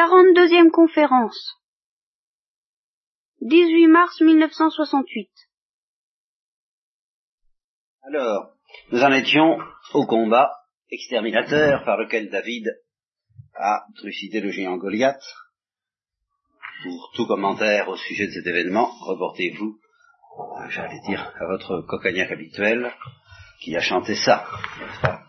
[0.00, 1.58] Quarante-deuxième conférence.
[3.42, 5.28] 18 mars 1968.
[8.04, 8.54] Alors,
[8.92, 9.58] nous en étions
[9.92, 10.50] au combat
[10.90, 12.70] exterminateur par lequel David
[13.54, 15.22] a trucidé le géant Goliath.
[16.82, 19.78] Pour tout commentaire au sujet de cet événement, reportez-vous,
[20.38, 22.90] euh, j'allais dire, à votre cocagnard habituel
[23.60, 24.46] qui a chanté ça.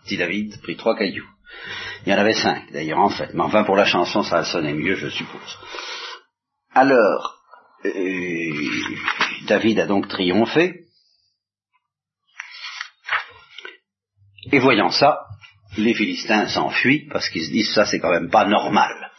[0.06, 1.28] Dit David, prit trois cailloux.
[2.04, 3.32] Il y en avait cinq, d'ailleurs, en fait.
[3.34, 5.58] Mais enfin, pour la chanson, ça sonné mieux, je suppose.
[6.74, 7.38] Alors,
[7.84, 8.70] euh,
[9.46, 10.86] David a donc triomphé.
[14.50, 15.20] Et voyant ça,
[15.78, 19.10] les Philistins s'enfuient parce qu'ils se disent ça c'est quand même pas normal.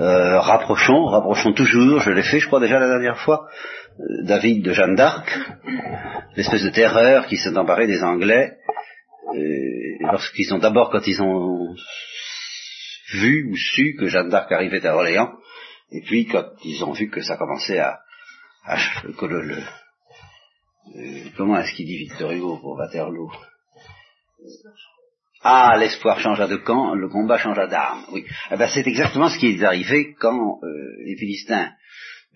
[0.00, 3.48] Euh, rapprochons, rapprochons toujours, je l'ai fait je crois déjà la dernière fois,
[4.22, 5.28] David de Jeanne d'Arc,
[6.36, 8.58] l'espèce de terreur qui s'est emparée des Anglais,
[9.34, 11.74] euh, lorsqu'ils ont d'abord quand ils ont
[13.12, 15.32] vu ou su que Jeanne d'Arc arrivait à Orléans,
[15.90, 18.00] et puis quand ils ont vu que ça commençait à,
[20.96, 23.32] euh, comment est-ce qu'il dit Victor Hugo pour Waterloo?
[25.42, 28.04] Ah, l'espoir changea de camp, le combat changea d'arme.
[28.12, 30.68] Oui, eh ben, c'est exactement ce qui est arrivé quand euh,
[31.04, 31.72] les Philistins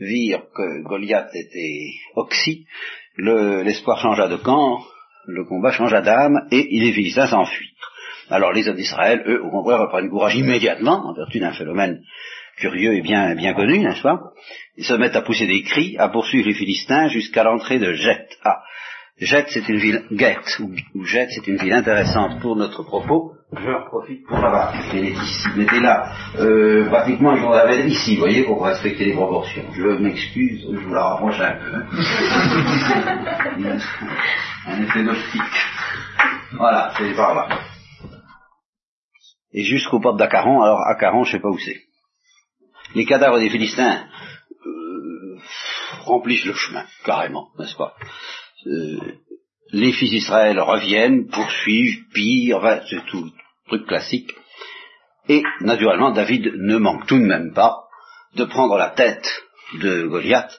[0.03, 2.67] virent que Goliath était oxy.
[3.17, 4.81] L'espoir changea de camp,
[5.27, 7.69] le combat changea d'arme, et les Philistins s'enfuirent.
[8.31, 12.03] Alors les hommes d'Israël, eux, au contraire, reprennent courage immédiatement, en vertu d'un phénomène
[12.57, 14.21] curieux et bien, bien connu, n'est-ce pas?
[14.77, 18.29] Ils se mettent à pousser des cris, à poursuivre les Philistins jusqu'à l'entrée de Jet.
[19.23, 20.73] Ah, Jet, c'est une ville, Get, ou,
[21.05, 23.35] Jet, c'est une ville intéressante pour notre propos.
[23.53, 24.37] Je profite pour
[24.95, 26.13] ici, mettez là.
[26.41, 29.63] Euh, pratiquement, je l'avais ici, vous voyez, pour respecter les proportions.
[29.75, 31.73] Je m'excuse, je vous la rapproche un peu.
[34.67, 35.41] un effet d'optique.
[36.55, 37.61] Voilà, c'est par là.
[39.53, 41.81] Et jusqu'au port d'Acaron, alors Acaron, je sais pas où c'est.
[42.97, 44.05] Les cadavres des Philistins
[44.67, 45.39] euh,
[46.01, 47.95] remplissent le chemin, carrément, n'est-ce pas?
[48.65, 53.31] Les fils d'Israël reviennent, poursuivent, pillent, enfin, c'est tout
[53.69, 54.33] truc classique.
[55.29, 57.85] Et naturellement, David ne manque tout de même pas
[58.37, 59.27] de prendre la tête
[59.81, 60.53] de Goliath,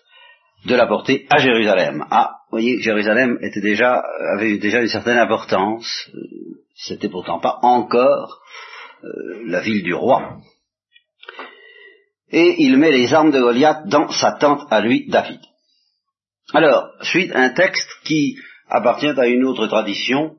[0.65, 2.05] de la porter à Jérusalem.
[2.09, 4.01] Ah, vous voyez, Jérusalem était déjà,
[4.35, 6.09] avait déjà une certaine importance.
[6.13, 6.19] Euh,
[6.75, 8.39] c'était pourtant pas encore
[9.03, 10.37] euh, la ville du roi.
[12.31, 15.39] Et il met les armes de Goliath dans sa tente à lui, David.
[16.51, 18.37] Alors, suite un texte qui
[18.69, 20.35] appartient à une autre tradition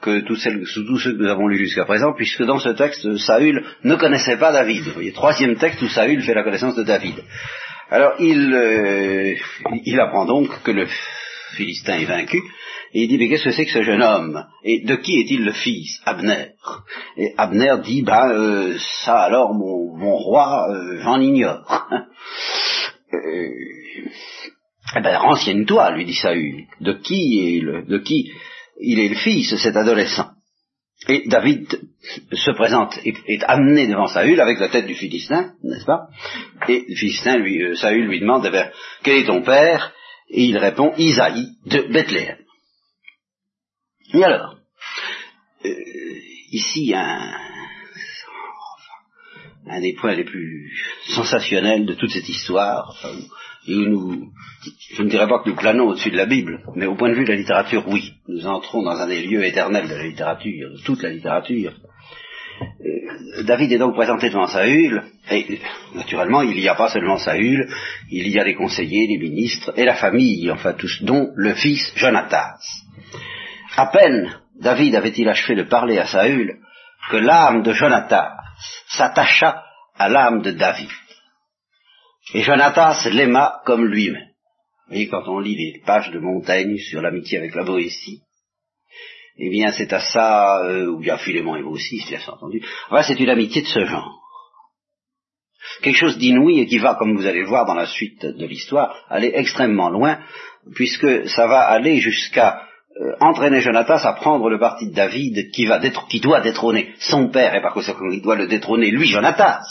[0.00, 3.94] que tous, ceux, que nous avons lus jusqu'à présent, puisque dans ce texte, Saül ne
[3.96, 4.84] connaissait pas David.
[4.84, 7.22] Vous voyez, troisième texte où Saül fait la connaissance de David.
[7.90, 9.34] Alors, il, euh,
[9.84, 10.86] il apprend donc que le
[11.56, 12.42] Philistin est vaincu,
[12.94, 14.44] et il dit, mais qu'est-ce que c'est que ce jeune homme?
[14.64, 16.52] Et de qui est-il le fils Abner?
[17.16, 21.88] Et Abner dit, ben, euh, ça alors, mon, mon roi, euh, j'en ignore.
[24.96, 28.30] Eh ben, renseigne-toi, lui dit Saül, de qui est le, de qui
[28.80, 30.30] il est le fils, cet adolescent?
[31.08, 31.80] Et David
[32.32, 36.08] se présente, est, est amené devant Saül avec la tête du Philistin, n'est-ce pas?
[36.68, 38.70] Et le Philistin, lui, euh, Saül lui demande, eh ben,
[39.02, 39.92] quel est ton père?
[40.30, 42.38] Et il répond, Isaïe de Bethléem.
[44.14, 44.56] Et alors,
[45.64, 45.74] euh,
[46.52, 47.34] ici, un,
[49.68, 50.72] un des points les plus
[51.08, 52.96] sensationnels de toute cette histoire,
[53.66, 54.32] et nous,
[54.94, 57.14] je ne dirais pas que nous planons au-dessus de la Bible, mais au point de
[57.14, 58.14] vue de la littérature, oui.
[58.28, 61.72] Nous entrons dans un des lieux éternels de la littérature, de toute la littérature.
[62.62, 65.60] Euh, David est donc présenté devant Saül, et
[65.94, 67.68] naturellement, il n'y a pas seulement Saül,
[68.10, 71.92] il y a les conseillers, les ministres, et la famille, enfin tous, dont le fils
[71.96, 72.58] Jonatas.
[73.76, 76.58] À peine David avait-il achevé de parler à Saül,
[77.10, 78.32] que l'âme de Jonatas
[78.88, 79.62] s'attacha
[79.96, 80.88] à l'âme de David.
[82.34, 84.28] Et Jonatas l'aima comme lui-même.
[84.86, 88.22] Vous voyez, quand on lit les pages de Montaigne sur l'amitié avec la Boétie,
[89.38, 92.62] eh bien, c'est à ça, euh, ou bien Philémon et vous aussi, bien entendu.
[92.90, 94.18] Enfin, c'est une amitié de ce genre.
[95.82, 98.46] Quelque chose d'inouï et qui va, comme vous allez le voir dans la suite de
[98.46, 100.18] l'histoire, aller extrêmement loin,
[100.74, 102.66] puisque ça va aller jusqu'à
[103.00, 107.30] euh, entraîner Jonatas à prendre le parti de David qui, va qui doit détrôner son
[107.30, 109.62] père et par conséquent il doit le détrôner lui, Jonatas.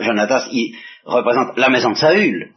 [0.00, 2.52] Jonatas, il représente la maison de Saül.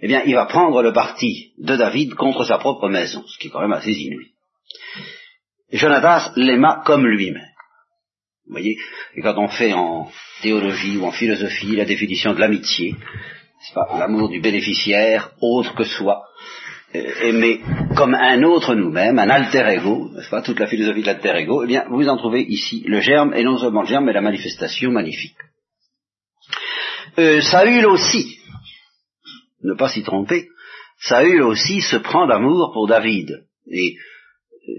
[0.00, 3.46] Eh bien, il va prendre le parti de David contre sa propre maison, ce qui
[3.46, 4.32] est quand même assez inouï.
[5.72, 7.46] Jonatas l'aima comme lui-même.
[8.46, 8.76] Vous voyez,
[9.14, 10.10] et quand on fait en
[10.42, 12.96] théologie ou en philosophie la définition de l'amitié,
[13.60, 16.24] c'est pas l'amour du bénéficiaire, autre que soi,
[16.96, 17.60] euh, aimer
[17.96, 21.62] comme un autre nous-mêmes, un alter ego, n'est-ce pas, toute la philosophie de l'alter ego,
[21.62, 24.20] eh bien, vous en trouvez ici le germe, et non seulement le germe, mais la
[24.20, 25.36] manifestation magnifique.
[27.18, 28.38] Euh, Saül aussi,
[29.62, 30.48] ne pas s'y tromper,
[30.98, 33.44] Saül aussi se prend d'amour pour David.
[33.70, 33.96] Et
[34.68, 34.72] euh,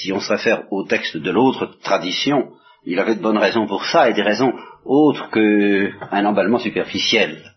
[0.00, 2.52] si on se réfère au texte de l'autre tradition,
[2.84, 4.52] il avait de bonnes raisons pour ça et des raisons
[4.84, 7.52] autres qu'un emballement superficiel.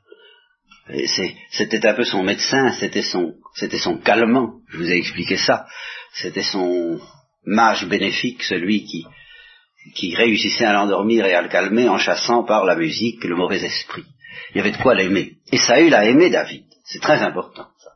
[1.51, 5.65] C'était un peu son médecin, c'était son, c'était son calmant, je vous ai expliqué ça.
[6.13, 7.00] C'était son
[7.45, 9.06] mage bénéfique, celui qui,
[9.95, 13.63] qui réussissait à l'endormir et à le calmer en chassant par la musique le mauvais
[13.63, 14.06] esprit.
[14.51, 15.38] Il y avait de quoi l'aimer.
[15.51, 16.66] Et Saül a aimé David.
[16.83, 17.92] C'est très important, ça.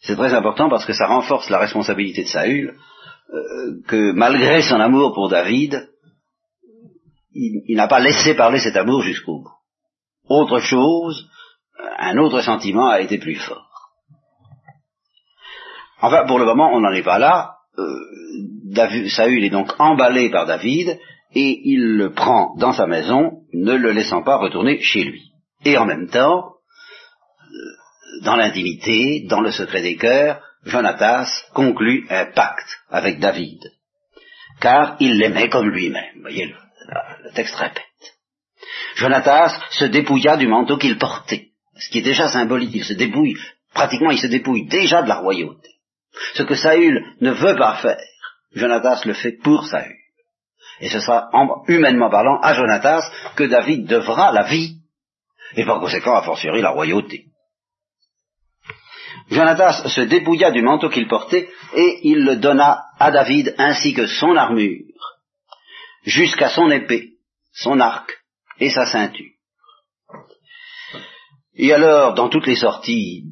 [0.00, 2.76] C'est très important parce que ça renforce la responsabilité de Saül,
[3.32, 5.88] euh, que malgré son amour pour David,
[7.32, 9.50] il, n'a pas laissé parler cet amour jusqu'au bout.
[10.28, 11.28] Autre chose,
[11.98, 13.66] un autre sentiment a été plus fort.
[16.00, 17.53] Enfin, pour le moment, on n'en est pas là.
[17.78, 20.98] Euh, Saül est donc emballé par David
[21.34, 25.22] et il le prend dans sa maison, ne le laissant pas retourner chez lui.
[25.64, 26.52] Et en même temps,
[27.40, 33.60] euh, dans l'intimité, dans le secret des cœurs, Jonatas conclut un pacte avec David,
[34.60, 36.20] car il l'aimait comme lui-même.
[36.22, 36.54] Voyez, le,
[37.24, 37.82] le texte répète.
[38.96, 43.36] Jonatas se dépouilla du manteau qu'il portait, ce qui est déjà symbolique, il se dépouille,
[43.74, 45.70] pratiquement il se dépouille déjà de la royauté.
[46.34, 48.00] Ce que Saül ne veut pas faire,
[48.52, 49.96] Jonatas le fait pour Saül.
[50.80, 51.30] Et ce sera,
[51.68, 54.78] humainement parlant, à Jonatas que David devra la vie,
[55.56, 57.26] et par conséquent, a fortiori, la royauté.
[59.30, 64.06] Jonatas se dépouilla du manteau qu'il portait, et il le donna à David ainsi que
[64.06, 64.84] son armure,
[66.04, 67.12] jusqu'à son épée,
[67.52, 68.12] son arc
[68.58, 69.30] et sa ceinture.
[71.56, 73.24] Et alors, dans toutes les sorties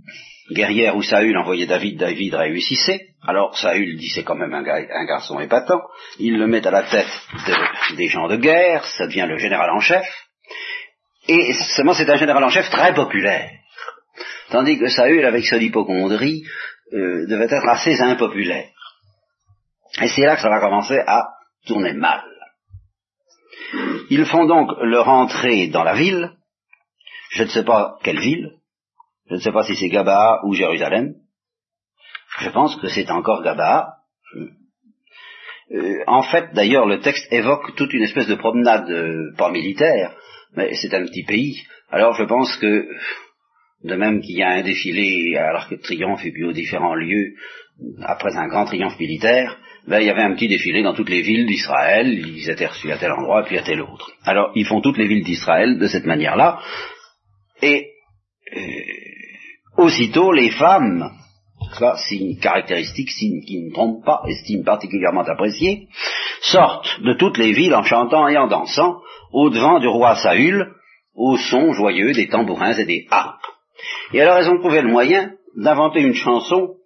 [0.52, 3.08] guerrières où Saül envoyait David, David réussissait.
[3.26, 5.80] Alors Saül dit c'est quand même un, garçon épatant.
[6.18, 7.20] Il le met à la tête
[7.96, 10.06] des gens de guerre, ça devient le général en chef.
[11.28, 13.50] Et seulement c'est un général en chef très populaire.
[14.50, 16.42] Tandis que Saül, avec son hypochondrie,
[16.92, 18.68] euh, devait être assez impopulaire.
[20.00, 21.28] Et c'est là que ça va commencer à
[21.66, 22.22] tourner mal.
[24.10, 26.32] Ils font donc leur entrée dans la ville,
[27.30, 28.50] je ne sais pas quelle ville,
[29.32, 31.14] je ne sais pas si c'est Gaba ou Jérusalem,
[32.40, 33.94] je pense que c'est encore Gaba.
[35.74, 40.14] Euh, en fait, d'ailleurs, le texte évoque toute une espèce de promenade, euh, militaire,
[40.54, 41.62] mais c'est un petit pays.
[41.90, 42.86] Alors je pense que,
[43.84, 46.94] de même qu'il y a un défilé à l'Arc de Triomphe et puis aux différents
[46.94, 47.32] lieux,
[48.02, 49.56] après un grand triomphe militaire,
[49.88, 52.92] ben, il y avait un petit défilé dans toutes les villes d'Israël, ils étaient reçus
[52.92, 54.12] à tel endroit puis à tel autre.
[54.24, 56.60] Alors ils font toutes les villes d'Israël de cette manière-là,
[57.62, 57.91] et euh,
[59.82, 61.10] aussitôt les femmes,
[61.78, 65.88] ça signe caractéristique, signe qui ne trompe pas, estime particulièrement apprécié,
[66.40, 69.00] sortent de toutes les villes en chantant et en dansant
[69.32, 70.72] au devant du roi Saül,
[71.14, 73.44] au son joyeux des tambourins et des harpes.
[74.12, 76.76] Et alors elles ont trouvé le moyen d'inventer une chanson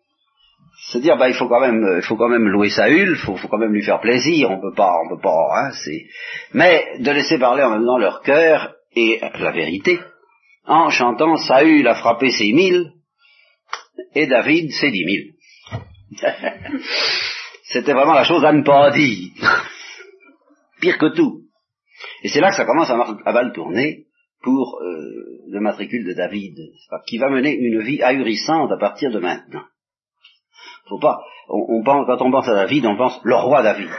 [0.79, 3.37] se dire bah il faut quand même il faut quand même louer Saül, il faut,
[3.37, 6.05] faut, quand même lui faire plaisir, on peut pas on peut pas hein, c'est
[6.53, 9.99] mais de laisser parler en même temps leur cœur et la vérité
[10.67, 12.93] en chantant Saül a frappé ses mille
[14.15, 15.33] et David ses dix mille.
[17.65, 19.31] C'était vraiment la chose à ne pas dire.
[20.81, 21.43] Pire que tout.
[22.23, 24.07] Et c'est là que ça commence à, à mal tourner
[24.43, 26.57] pour euh, le matricule de David,
[27.09, 29.65] qui va mener une vie ahurissante à partir de maintenant.
[30.89, 31.21] Faut pas.
[31.49, 33.91] On, quand on pense à David, on pense le roi David.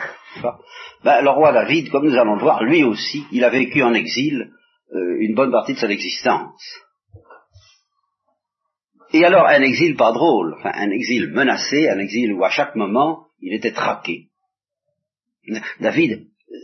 [1.04, 3.94] Ben, le roi David, comme nous allons le voir, lui aussi, il a vécu en
[3.94, 4.52] exil
[4.94, 6.62] euh, une bonne partie de son existence.
[9.14, 12.76] Et alors un exil pas drôle, enfin, un exil menacé, un exil où à chaque
[12.76, 14.30] moment il était traqué.
[15.80, 16.56] David, euh,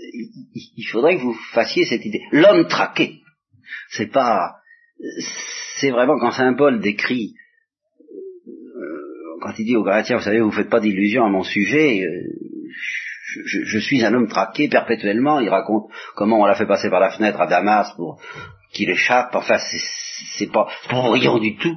[0.75, 2.21] il faudrait que vous fassiez cette idée.
[2.31, 3.21] L'homme traqué,
[3.89, 4.55] c'est pas,
[5.77, 7.35] c'est vraiment quand Saint Paul décrit
[9.43, 12.21] quand il dit aux Galatiens, vous savez, vous faites pas d'illusions à mon sujet, euh,
[13.45, 17.11] je, suis un homme traqué perpétuellement, il raconte comment on l'a fait passer par la
[17.11, 18.21] fenêtre à Damas pour
[18.73, 19.57] qu'il échappe, enfin
[20.37, 21.75] c'est pas rien du tout.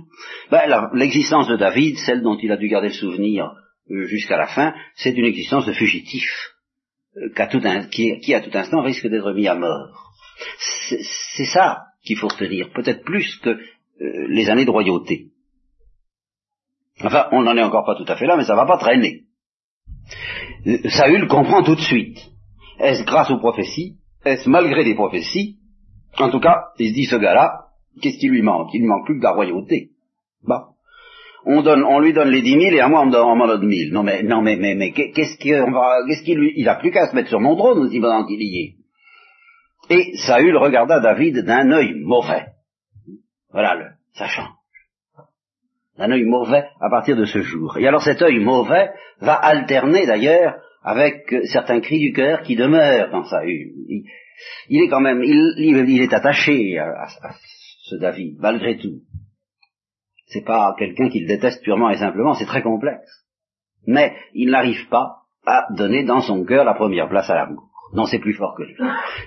[0.51, 3.53] Ben, l'existence de David, celle dont il a dû garder le souvenir
[3.91, 6.55] euh, jusqu'à la fin, c'est une existence de fugitif,
[7.17, 7.61] euh, tout
[7.91, 10.13] qui, à tout instant risque d'être mis à mort.
[10.89, 13.59] C'est ça qu'il faut retenir, peut-être plus que
[14.29, 15.31] les années de royauté.
[17.03, 19.26] Enfin, on n'en est encore pas tout à fait là, mais ça va pas traîner.
[20.89, 22.19] Saül comprend tout de suite.
[22.81, 23.97] Est-ce grâce aux prophéties?
[24.25, 25.59] Est-ce malgré les prophéties?
[26.19, 27.67] En tout cas, il se dit ce gars-là,
[28.01, 28.71] qu'est-ce qui lui manque?
[28.73, 29.91] Il ne manque plus que la royauté.
[30.47, 30.69] Bah.
[31.45, 33.93] On, donne, on lui donne les dix mille et à moi on m'en donne mille.
[33.93, 35.13] Non mais, non mais, mais, mais qu'est-ce
[35.71, 38.27] va, qu'est-ce qu'il lui, il a plus qu'à se mettre sur mon trône aussi pendant
[38.27, 38.77] qu'il y est.
[39.89, 42.47] Et Saül regarda David d'un œil mauvais.
[43.53, 44.56] Voilà, le, ça change.
[45.99, 47.79] D'un œil mauvais à partir de ce jour.
[47.79, 53.11] Et alors cet œil mauvais va alterner d'ailleurs avec certains cris du cœur qui demeurent
[53.11, 53.73] dans Saül.
[53.89, 54.05] Il,
[54.69, 57.35] il est quand même, il, il est attaché à, à,
[57.85, 59.01] ce David, malgré tout.
[60.27, 63.25] C'est pas quelqu'un qu'il déteste purement et simplement, c'est très complexe.
[63.87, 67.71] Mais il n'arrive pas à donner dans son cœur la première place à l'amour.
[67.93, 68.75] Non, c'est plus fort que lui.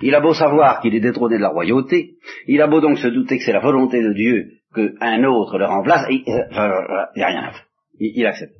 [0.01, 3.07] Il a beau savoir qu'il est détrôné de la royauté, il a beau donc se
[3.07, 7.43] douter que c'est la volonté de Dieu qu'un autre le remplace, il n'y a rien
[7.43, 7.65] à faire.
[7.99, 8.53] Il, il accepte.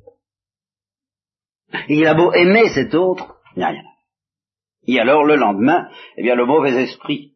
[1.88, 3.90] Il a beau aimer cet autre, il n'y a rien à faire.
[4.86, 7.34] Et alors le lendemain, eh bien le mauvais esprit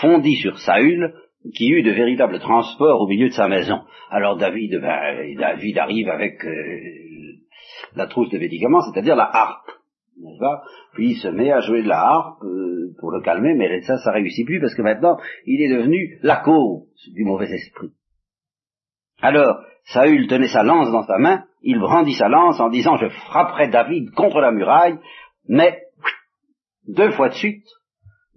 [0.00, 1.14] fondit sur Saül,
[1.54, 3.80] qui eut de véritables transports au milieu de sa maison.
[4.10, 6.80] Alors David, ben, David arrive avec euh,
[7.94, 9.70] la trousse de médicaments, c'est-à-dire la harpe.
[10.40, 10.62] Pas?
[10.94, 13.98] Puis il se met à jouer de la harpe euh, pour le calmer, mais ça,
[13.98, 17.90] ça réussit plus parce que maintenant, il est devenu la cause du mauvais esprit.
[19.20, 23.08] Alors, Saül tenait sa lance dans sa main, il brandit sa lance en disant, je
[23.08, 24.98] frapperai David contre la muraille,
[25.48, 25.82] mais
[26.86, 27.64] deux fois de suite,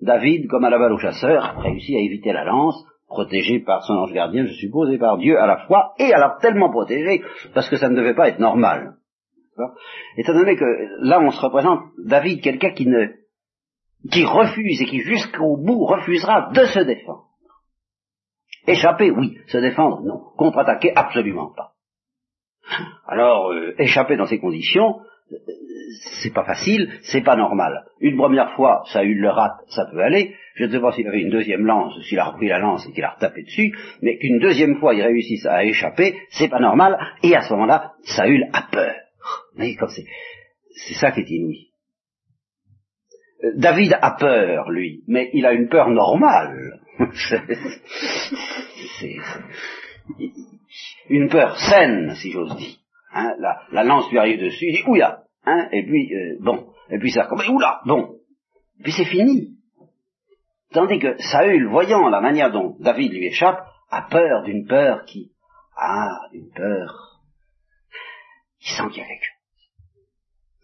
[0.01, 2.75] David, comme à la balle au chasseur, réussit à éviter la lance,
[3.07, 6.38] protégé par son ange gardien, je suppose, et par Dieu à la fois, et alors
[6.39, 7.21] tellement protégé,
[7.53, 8.95] parce que ça ne devait pas être normal.
[10.17, 10.65] Étant donné que
[11.05, 13.07] là on se représente David, quelqu'un qui ne
[14.09, 17.27] qui refuse et qui jusqu'au bout refusera de se défendre.
[18.68, 19.38] Échapper, oui.
[19.48, 20.22] Se défendre, non.
[20.38, 21.72] Contre-attaquer, absolument pas.
[23.08, 25.00] Alors, euh, échapper dans ces conditions,
[26.22, 27.86] c'est pas facile, c'est pas normal.
[28.00, 30.36] Une première fois, ça eu le rate, ça peut aller.
[30.56, 32.91] Je ne sais pas s'il avait une deuxième lance, s'il a repris la lance et
[32.91, 36.98] qu'il a retapé dessus, mais qu'une deuxième fois il réussisse à échapper, c'est pas normal,
[37.24, 38.96] et à ce moment-là, Saül a peur.
[39.56, 40.06] Mais comme c'est,
[40.75, 41.70] c'est ça qui est inouï.
[43.44, 46.80] Euh, David a peur, lui, mais il a une peur normale.
[49.00, 49.17] C'est
[51.10, 52.77] une peur saine, si j'ose dire.
[53.13, 56.72] Hein, la, la, lance lui arrive dessus, il dit ouya, hein, et puis euh, bon,
[56.89, 58.15] et puis ça recommence, oula, bon,
[58.79, 59.58] et puis c'est fini.
[60.72, 65.34] Tandis que Saül, voyant la manière dont David lui échappe, a peur d'une peur qui,
[65.75, 67.20] ah, d'une peur,
[68.62, 69.41] il sent qu'il y a quelque chose.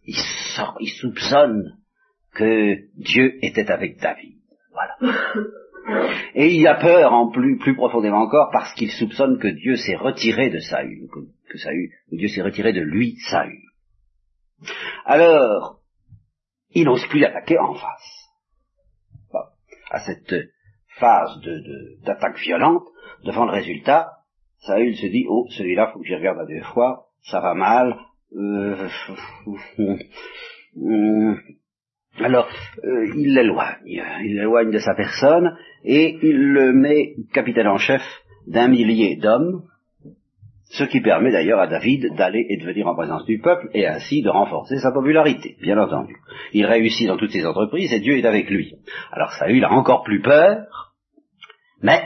[0.05, 0.15] Il
[0.55, 1.77] sort, il soupçonne
[2.33, 4.39] que Dieu était avec David.
[4.71, 4.95] Voilà.
[6.33, 9.95] Et il a peur en plus, plus profondément encore parce qu'il soupçonne que Dieu s'est
[9.95, 11.07] retiré de Saül,
[11.49, 13.61] que, Saül, que Dieu s'est retiré de lui, Saül.
[15.05, 15.79] Alors,
[16.71, 18.13] il n'ose plus attaquer en face.
[19.89, 20.35] à cette
[20.99, 21.39] phase
[22.03, 22.83] d'attaque violente,
[23.23, 24.11] devant le résultat,
[24.59, 27.97] Saül se dit, oh, celui-là, faut que j'y regarde à deux fois, ça va mal.
[28.35, 28.89] Euh,
[32.19, 32.47] alors,
[32.83, 38.01] euh, il l'éloigne, il l'éloigne de sa personne, et il le met capitaine en chef
[38.47, 39.63] d'un millier d'hommes,
[40.69, 43.87] ce qui permet d'ailleurs à David d'aller et de venir en présence du peuple et
[43.87, 46.17] ainsi de renforcer sa popularité, bien entendu.
[46.53, 48.73] Il réussit dans toutes ses entreprises et Dieu est avec lui.
[49.11, 50.93] Alors Saül a encore plus peur,
[51.81, 52.01] mais,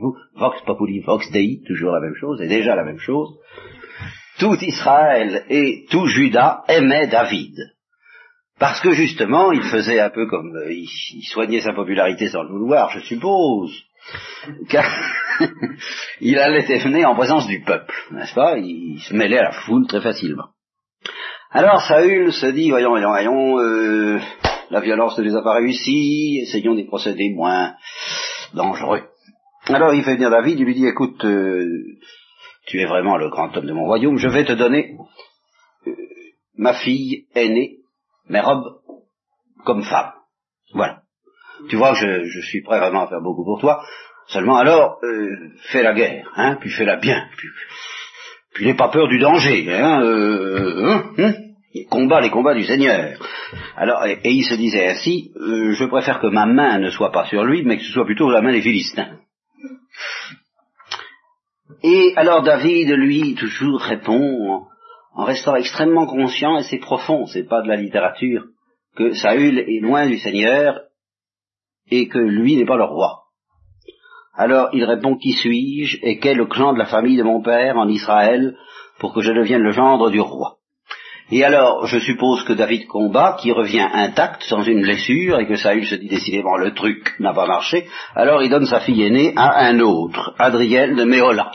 [0.00, 3.38] vous, Vox Populi, Vox Dei, toujours la même chose, et déjà la même chose,
[4.38, 7.54] tout Israël et tout Juda aimaient David.
[8.60, 12.50] Parce que justement, il faisait un peu comme, euh, il, soignait sa popularité sans le
[12.50, 13.72] vouloir, je suppose.
[14.68, 14.84] Car
[16.20, 18.58] il allait et en présence du peuple, n'est-ce pas?
[18.58, 20.48] Il se mêlait à la foule très facilement.
[21.50, 24.20] Alors Saül se dit, voyons, voyons, voyons, euh,
[24.70, 27.72] la violence ne les a pas réussi, essayons des procédés moins
[28.52, 29.04] dangereux.
[29.68, 31.66] Alors il fait venir David, il lui dit, écoute, euh,
[32.66, 34.96] tu es vraiment le grand homme de mon royaume, je vais te donner
[35.86, 35.92] euh,
[36.56, 37.79] ma fille aînée,
[38.30, 38.80] mes robes,
[39.64, 40.12] comme femme.
[40.72, 41.02] Voilà.
[41.68, 43.82] Tu vois je, je, suis prêt vraiment à faire beaucoup pour toi.
[44.28, 47.28] Seulement alors, euh, fais la guerre, hein, puis fais-la bien.
[47.36, 47.48] Puis,
[48.54, 51.34] puis n'aie pas peur du danger, hein, euh, hein, hein
[51.88, 53.18] combat les combats du Seigneur.
[53.76, 57.12] Alors, et, et il se disait ainsi, euh, je préfère que ma main ne soit
[57.12, 59.18] pas sur lui, mais que ce soit plutôt la main des Philistins.
[61.82, 64.66] Et alors David, lui, toujours répond
[65.14, 68.44] en, restant extrêmement conscient, et c'est profond, c'est pas de la littérature,
[68.96, 70.80] que Saül est loin du Seigneur
[71.90, 73.24] et que lui n'est pas le roi.
[74.34, 77.42] Alors il répond Qui suis-je et quel est le clan de la famille de mon
[77.42, 78.56] père en Israël
[78.98, 80.56] pour que je devienne le gendre du roi?
[81.32, 85.54] Et alors je suppose que David combat, qui revient intact, sans une blessure, et que
[85.54, 87.86] Saül se dit décidément le truc n'a pas marché,
[88.16, 91.52] alors il donne sa fille aînée à un autre, Adriel de Méola.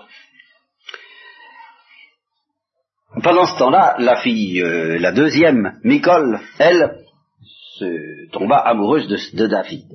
[3.23, 6.99] Pendant ce temps-là, la fille, euh, la deuxième, Micole, elle,
[7.77, 9.85] se tomba amoureuse de, David.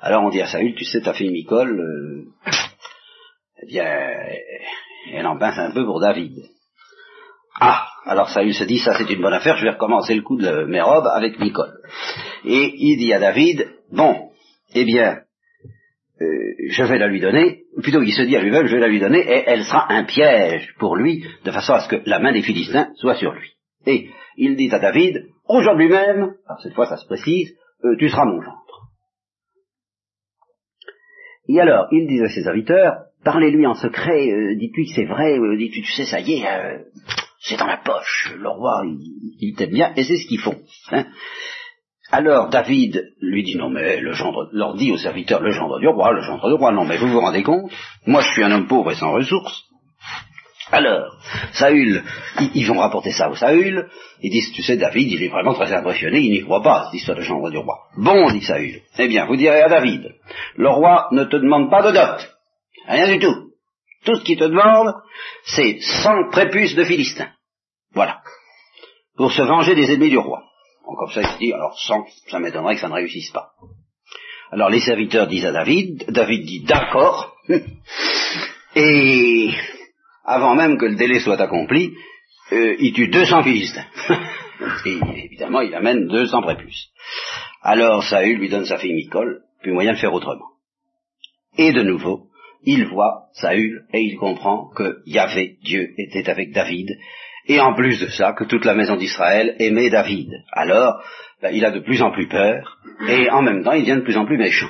[0.00, 2.50] Alors on dit à Saül, tu sais, ta fille Micole, euh,
[3.62, 3.86] eh bien,
[5.12, 6.34] elle en pince un peu pour David.
[7.60, 10.36] Ah, alors Saül se dit, ça c'est une bonne affaire, je vais recommencer le coup
[10.36, 11.80] de mes robes avec Nicole.
[12.44, 14.30] Et il dit à David, bon,
[14.74, 15.20] eh bien,
[16.20, 18.88] euh, je vais la lui donner, plutôt qu'il se dit à lui-même, je vais la
[18.88, 22.18] lui donner, et elle sera un piège pour lui, de façon à ce que la
[22.18, 23.52] main des Philistins soit sur lui.
[23.86, 28.08] Et il dit à David, aujourd'hui même, alors cette fois ça se précise, euh, tu
[28.08, 28.64] seras mon gendre.
[31.48, 35.38] Et alors, il dit à ses serviteurs, parlez-lui en secret, euh, dites-lui que c'est vrai,
[35.56, 36.84] dites-lui, tu sais, ça y est,
[37.40, 38.82] c'est dans la poche, le roi,
[39.40, 40.58] il, t'aime bien, et c'est ce qu'ils font.
[40.90, 41.06] Hein.
[42.10, 45.88] Alors David lui dit non mais le gendre leur dit aux serviteurs le gendre du
[45.88, 47.70] roi, le gendre du roi, non mais vous vous rendez compte
[48.06, 49.64] Moi je suis un homme pauvre et sans ressources.
[50.70, 51.16] Alors,
[51.52, 52.02] Saül,
[52.54, 53.88] ils, vont rapporter ça au Saül,
[54.20, 57.00] ils disent, tu sais, David, il est vraiment très impressionné, il n'y croit pas, cette
[57.00, 57.78] histoire de gendre du roi.
[57.96, 60.14] Bon, dit Saül, eh bien, vous direz à David,
[60.56, 62.28] le roi ne te demande pas de dot,
[62.86, 63.48] rien du tout.
[64.04, 64.94] Tout ce qu'il te demande,
[65.44, 67.30] c'est 100 prépuces de Philistins.
[67.94, 68.20] Voilà.
[69.16, 70.42] Pour se venger des ennemis du roi.
[70.96, 73.52] Comme ça, il se dit, alors 100, ça m'étonnerait que ça ne réussisse pas.
[74.50, 77.36] Alors les serviteurs disent à David, David dit d'accord,
[78.76, 79.50] et
[80.24, 81.94] avant même que le délai soit accompli,
[82.52, 83.84] euh, il tue 200 Philistins.
[84.86, 86.88] et évidemment, il amène 200 prépuces.
[87.62, 90.46] Alors Saül lui donne sa fille Nicole, puis moyen de faire autrement.
[91.58, 92.28] Et de nouveau,
[92.62, 96.88] il voit Saül et il comprend que Yahvé, Dieu, était avec David,
[97.48, 100.30] et en plus de ça, que toute la maison d'Israël aimait David.
[100.52, 101.02] Alors,
[101.42, 102.78] ben, il a de plus en plus peur,
[103.08, 104.68] et en même temps, il devient de plus en plus méchant.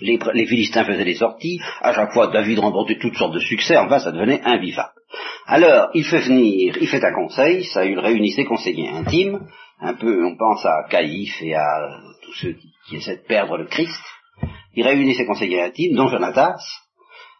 [0.00, 3.98] Les, Philistins faisaient des sorties, à chaque fois David remportait toutes sortes de succès, enfin
[3.98, 4.94] ça devenait invivable.
[5.46, 9.46] Alors, il fait venir, il fait un conseil, Saül réunit ses conseillers intimes,
[9.80, 13.58] un peu, on pense à Caïphe et à tous ceux qui, qui essaient de perdre
[13.58, 14.02] le Christ,
[14.74, 16.58] il réunit ses conseillers intimes, dont Jonatas,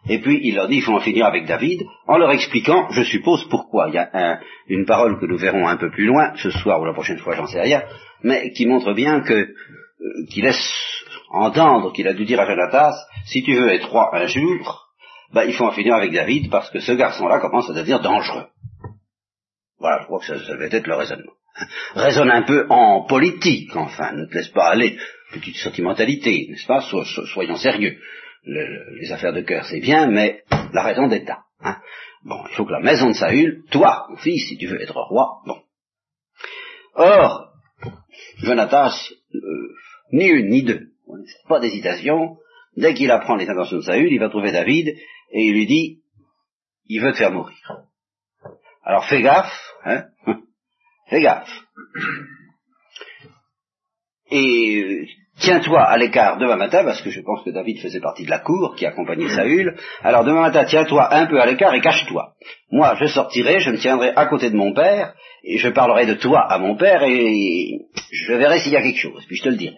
[0.08, 3.02] et puis il leur dit il faut en finir avec David, en leur expliquant, je
[3.02, 3.88] suppose, pourquoi.
[3.88, 6.84] Il y a une parole que nous verrons un peu plus loin, ce soir ou
[6.84, 7.82] la prochaine fois, j'en sais rien,
[8.22, 9.46] mais qui montre bien que, euh,
[10.30, 10.72] qui laisse
[11.30, 12.94] entendre qu'il a dû dire à Jonatas,
[13.26, 14.88] si tu veux être roi un jour,
[15.32, 18.46] ben, il faut en finir avec David, parce que ce garçon-là commence à devenir dangereux.
[19.78, 21.32] Voilà, je crois que ça, ça devait être le raisonnement.
[21.94, 24.98] Raisonne un peu en politique, enfin, ne te laisse pas aller
[25.32, 26.80] petite sentimentalité, n'est-ce pas?
[26.80, 27.98] Soyons sérieux.
[28.44, 31.44] Les affaires de cœur, c'est bien, mais la raison d'État.
[31.60, 31.80] Hein
[32.24, 35.00] bon, il faut que la maison de Saül, toi, mon fils, si tu veux être
[35.00, 35.60] roi, bon.
[36.94, 37.52] Or,
[38.38, 39.74] Jonatas, euh,
[40.12, 40.88] ni une ni deux,
[41.48, 42.36] pas d'hésitation,
[42.76, 46.02] dès qu'il apprend les intentions de Saül, il va trouver David et il lui dit,
[46.86, 47.56] il veut te faire mourir.
[48.84, 50.06] Alors fais gaffe, hein,
[51.08, 51.64] fais gaffe.
[54.30, 55.06] Et
[55.42, 58.38] tiens-toi à l'écart demain matin, parce que je pense que David faisait partie de la
[58.38, 62.32] cour qui accompagnait Saül, alors demain matin, tiens-toi un peu à l'écart et cache-toi.
[62.70, 66.14] Moi, je sortirai, je me tiendrai à côté de mon père, et je parlerai de
[66.14, 69.48] toi à mon père, et je verrai s'il y a quelque chose, puis je te
[69.48, 69.76] le dirai.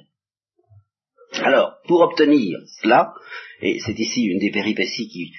[1.43, 3.13] Alors, pour obtenir cela,
[3.61, 5.33] et c'est ici une des péripéties qui,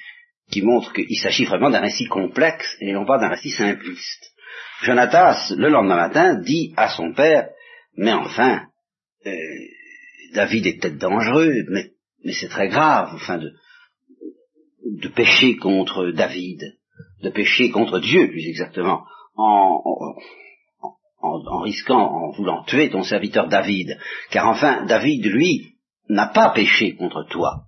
[0.51, 4.33] qui montre qu'il s'agit vraiment d'un récit complexe et non pas d'un récit simpliste.
[4.81, 7.47] Jonatas, le lendemain matin, dit à son père,
[7.95, 8.63] mais enfin,
[9.25, 9.31] euh,
[10.33, 11.91] David est peut-être dangereux, mais,
[12.33, 16.61] c'est très grave, enfin, de, pécher contre David,
[17.21, 19.81] de pécher contre Dieu, plus exactement, en,
[20.81, 23.97] en, en, risquant, en voulant tuer ton serviteur David.
[24.31, 25.75] Car enfin, David, lui,
[26.09, 27.64] n'a pas péché contre toi.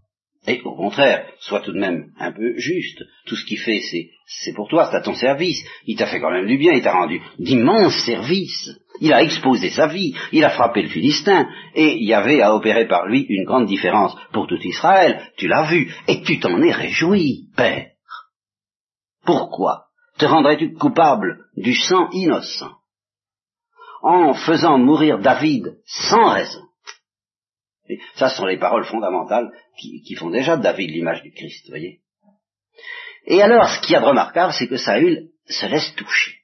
[0.48, 3.04] Et au contraire, sois tout de même un peu juste.
[3.26, 5.62] Tout ce qu'il fait, c'est, pour toi, c'est à ton service.
[5.86, 8.70] Il t'a fait quand même du bien, il t'a rendu d'immenses services.
[9.02, 12.56] Il a exposé sa vie, il a frappé le Philistin, et il y avait à
[12.56, 15.22] opérer par lui une grande différence pour tout Israël.
[15.36, 17.92] Tu l'as vu, et tu t'en es réjoui, Père.
[19.26, 22.72] Pourquoi te rendrais-tu coupable du sang innocent?
[24.02, 26.67] En faisant mourir David sans raison
[28.16, 32.00] ça, ce sont les paroles fondamentales qui, font déjà de David l'image du Christ, voyez.
[33.26, 36.36] Et alors, ce qu'il y a de remarquable, c'est que Saül se laisse toucher.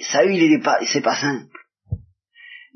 [0.00, 1.50] Saül, il est pas, c'est pas simple.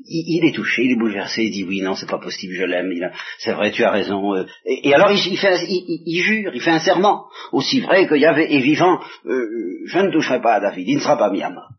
[0.03, 2.91] Il, est touché, il est bouleversé, il dit oui, non, c'est pas possible, je l'aime,
[3.37, 4.35] c'est vrai, tu as raison.
[4.35, 4.45] Euh.
[4.65, 8.61] et, alors il, fait, il, jure, il fait un serment, aussi vrai que Yahvé est
[8.61, 9.47] vivant, euh,
[9.85, 11.69] je ne toucherai pas à David, il ne sera pas mis à mort.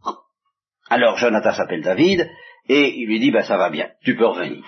[0.88, 2.30] Alors Jonathan s'appelle David,
[2.68, 4.62] et il lui dit, ben ça va bien, tu peux revenir.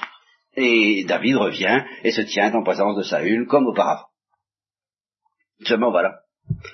[0.56, 4.06] Et David revient et se tient en présence de Saül comme auparavant.
[5.64, 6.20] Seulement voilà,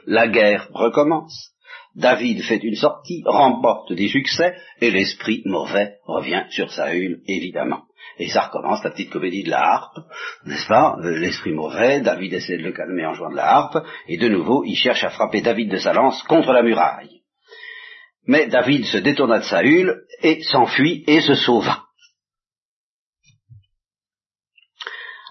[0.07, 1.55] la guerre recommence.
[1.95, 7.83] David fait une sortie, remporte des succès, et l'esprit mauvais revient sur Saül, évidemment.
[8.19, 9.99] Et ça recommence la petite comédie de la harpe,
[10.45, 10.97] n'est-ce pas?
[11.01, 14.63] L'esprit mauvais, David essaie de le calmer en jouant de la harpe, et de nouveau,
[14.65, 17.23] il cherche à frapper David de sa lance contre la muraille.
[18.27, 21.85] Mais David se détourna de Saül et s'enfuit et se sauva.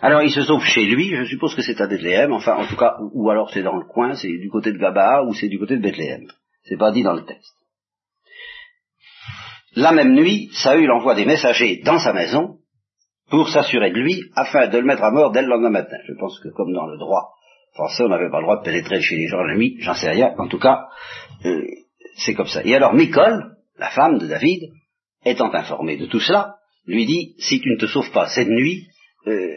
[0.02, 2.78] Alors il se sauve chez lui, je suppose que c'est à Bethléem, enfin en tout
[2.78, 5.60] cas, ou alors c'est dans le coin, c'est du côté de Gaba ou c'est du
[5.60, 6.28] côté de Bethléem.
[6.64, 7.56] C'est pas dit dans le texte.
[9.76, 12.60] La même nuit, Saül envoie des messagers dans sa maison
[13.30, 15.98] pour s'assurer de lui afin de le mettre à mort dès le lendemain matin.
[16.08, 17.34] Je pense que comme dans le droit
[17.74, 20.10] français, on n'avait pas le droit de pénétrer chez les gens la nuit, j'en sais
[20.10, 20.34] rien.
[20.38, 20.88] En tout cas,
[21.46, 21.62] euh,
[22.18, 22.62] c'est comme ça.
[22.64, 24.72] Et alors Micole, la femme de David,
[25.26, 26.56] étant informée de tout cela,
[26.88, 28.88] lui dit, si tu ne te sauves pas cette nuit,
[29.28, 29.50] euh,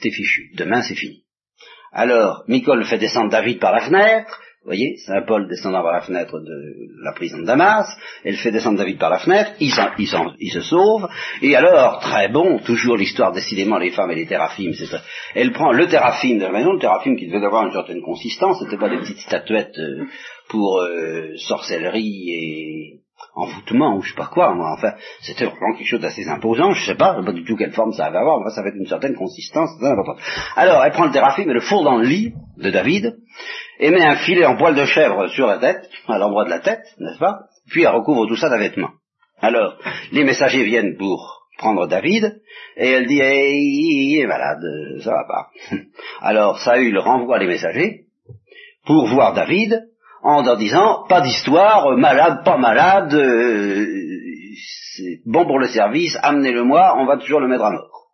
[0.00, 0.50] t'es fichu.
[0.56, 1.24] Demain, c'est fini.
[1.92, 6.00] Alors, Micole fait descendre David par la fenêtre, vous voyez, Saint Paul descendant par la
[6.00, 7.86] fenêtre de la prison de Damas,
[8.24, 11.08] elle fait descendre David par la fenêtre, il, se sauve,
[11.40, 14.72] et alors, très bon, toujours l'histoire décidément les femmes et les théraphim,
[15.36, 18.58] elle prend le théraphim de la maison, le théraphim qui devait avoir une certaine consistance,
[18.58, 20.04] c'était pas des petites statuettes euh,
[20.48, 23.05] pour euh, sorcellerie et
[23.36, 26.86] envoûtement ou je sais pas quoi, moi, enfin, c'était vraiment quelque chose d'assez imposant, je
[26.86, 29.14] sais pas, pas du tout quelle forme ça avait avoir, mais ça avait une certaine
[29.14, 30.16] consistance, c'est important.
[30.56, 33.18] Alors, elle prend le téraphim et le fourre dans le lit de David,
[33.78, 36.60] et met un filet en poil de chèvre sur la tête, à l'endroit de la
[36.60, 38.90] tête, n'est-ce pas, puis elle recouvre tout ça d'un vêtement.
[39.40, 39.76] Alors,
[40.12, 42.40] les messagers viennent pour prendre David,
[42.78, 44.62] et elle dit, hey, il est malade,
[45.02, 45.50] ça va pas.
[46.22, 48.04] Alors, Saül renvoie les messagers
[48.86, 49.82] pour voir David,
[50.22, 53.86] en leur disant pas d'histoire, euh, malade, pas malade, euh,
[54.96, 58.10] c'est bon pour le service, amenez-le-moi, on va toujours le mettre à mort.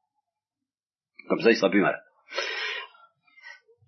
[1.29, 2.01] Comme ça, il sera plus malade.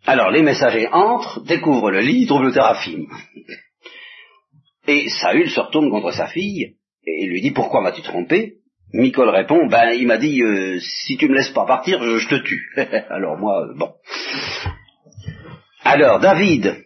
[0.07, 3.07] Alors, les messagers entrent, découvrent le lit, trouvent le téraphim.
[4.87, 8.59] Et Saül se retourne contre sa fille et lui dit pourquoi m'as-tu trompé?
[8.92, 12.37] Nicole répond ben il m'a dit euh, si tu me laisses pas partir je, te
[12.37, 12.70] tue.
[13.11, 13.92] Alors moi bon.
[15.83, 16.85] Alors David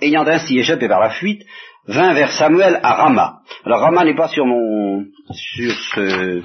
[0.00, 1.42] ayant ainsi échappé par la fuite,
[1.86, 3.40] vint vers Samuel à Rama.
[3.64, 6.42] Alors Rama n'est pas sur mon sur ce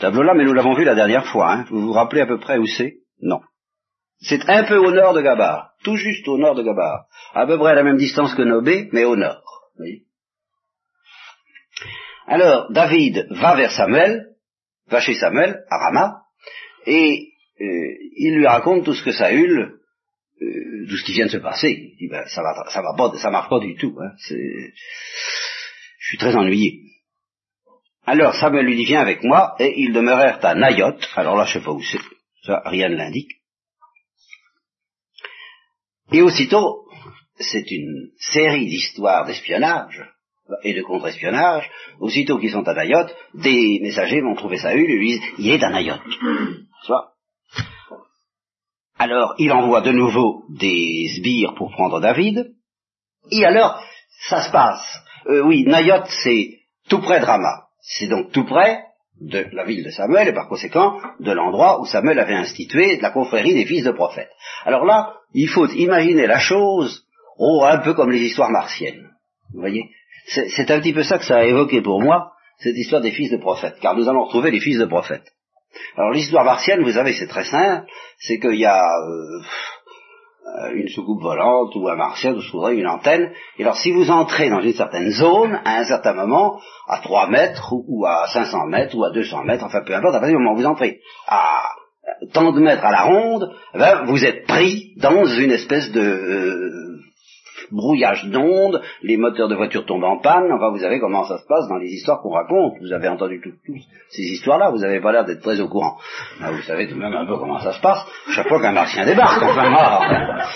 [0.00, 1.52] tableau-là, mais nous l'avons vu la dernière fois.
[1.52, 1.64] Hein.
[1.70, 2.94] Vous vous rappelez à peu près où c'est?
[3.20, 3.40] Non.
[4.20, 7.58] C'est un peu au nord de Gabar, tout juste au nord de Gabar, à peu
[7.58, 9.42] près à la même distance que Nobé, mais au nord.
[12.26, 14.26] Alors David va vers Samuel,
[14.88, 16.20] va chez Samuel à Rama,
[16.86, 17.28] et
[17.60, 17.64] euh,
[18.16, 19.78] il lui raconte tout ce que Saül
[20.42, 21.70] euh, tout ce qui vient de se passer.
[21.70, 23.96] Il dit, ben, ça va, ça va pas, ça marche pas du tout.
[24.00, 24.10] Hein.
[24.28, 26.80] je suis très ennuyé.
[28.04, 30.98] Alors Samuel lui dit, viens avec moi, et ils demeurèrent à Nayot.
[31.14, 32.00] Alors là, je sais pas où c'est.
[32.44, 33.30] Ça, rien ne l'indique.
[36.10, 36.86] Et aussitôt,
[37.38, 40.04] c'est une série d'histoires d'espionnage
[40.64, 41.70] et de contre-espionnage.
[42.00, 45.62] Aussitôt qu'ils sont à Nayot, des messagers vont trouver Saül et lui disent, il est
[45.62, 45.94] à Nayot.
[46.82, 47.12] Soit
[49.02, 52.52] alors, il envoie de nouveau des sbires pour prendre David.
[53.32, 53.82] Et alors,
[54.28, 55.00] ça se passe.
[55.26, 57.64] Euh, oui, Nayot, c'est tout près de Rama.
[57.80, 58.84] C'est donc tout près
[59.20, 63.10] de la ville de Samuel et par conséquent de l'endroit où Samuel avait institué la
[63.10, 64.30] confrérie des fils de prophètes.
[64.64, 67.04] Alors là, il faut imaginer la chose,
[67.38, 69.10] oh, un peu comme les histoires martiennes.
[69.52, 69.90] Vous voyez
[70.28, 73.32] C'est un petit peu ça que ça a évoqué pour moi, cette histoire des fils
[73.32, 75.32] de prophètes, car nous allons retrouver les fils de prophètes.
[75.96, 77.86] Alors l'histoire martienne, vous savez, c'est très simple,
[78.18, 79.40] c'est qu'il y a euh,
[80.74, 84.50] une soucoupe volante ou un martien, vous trouverez une antenne, et alors si vous entrez
[84.50, 88.96] dans une certaine zone, à un certain moment, à 3 mètres ou, à 500 mètres
[88.96, 91.62] ou à 200 mètres, enfin peu importe, à partir du moment où vous entrez à
[92.32, 96.81] tant de mètres à la ronde, ben, vous êtes pris dans une espèce de euh,
[97.72, 101.46] brouillage d'ondes, les moteurs de voiture tombent en panne, enfin vous savez comment ça se
[101.46, 103.54] passe dans les histoires qu'on raconte, vous avez entendu toutes
[104.10, 105.96] ces histoires-là, vous n'avez pas l'air d'être très au courant.
[106.40, 108.72] Ben, vous savez tout de même un peu comment ça se passe, chaque fois qu'un
[108.72, 110.46] martien débarque, enfin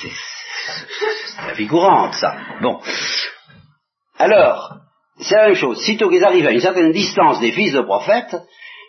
[0.00, 2.34] c'est la vie courante ça.
[2.60, 2.78] Bon.
[4.18, 4.76] Alors,
[5.18, 8.36] c'est la même chose, sitôt qu'ils arrivent à une certaine distance des fils de prophètes,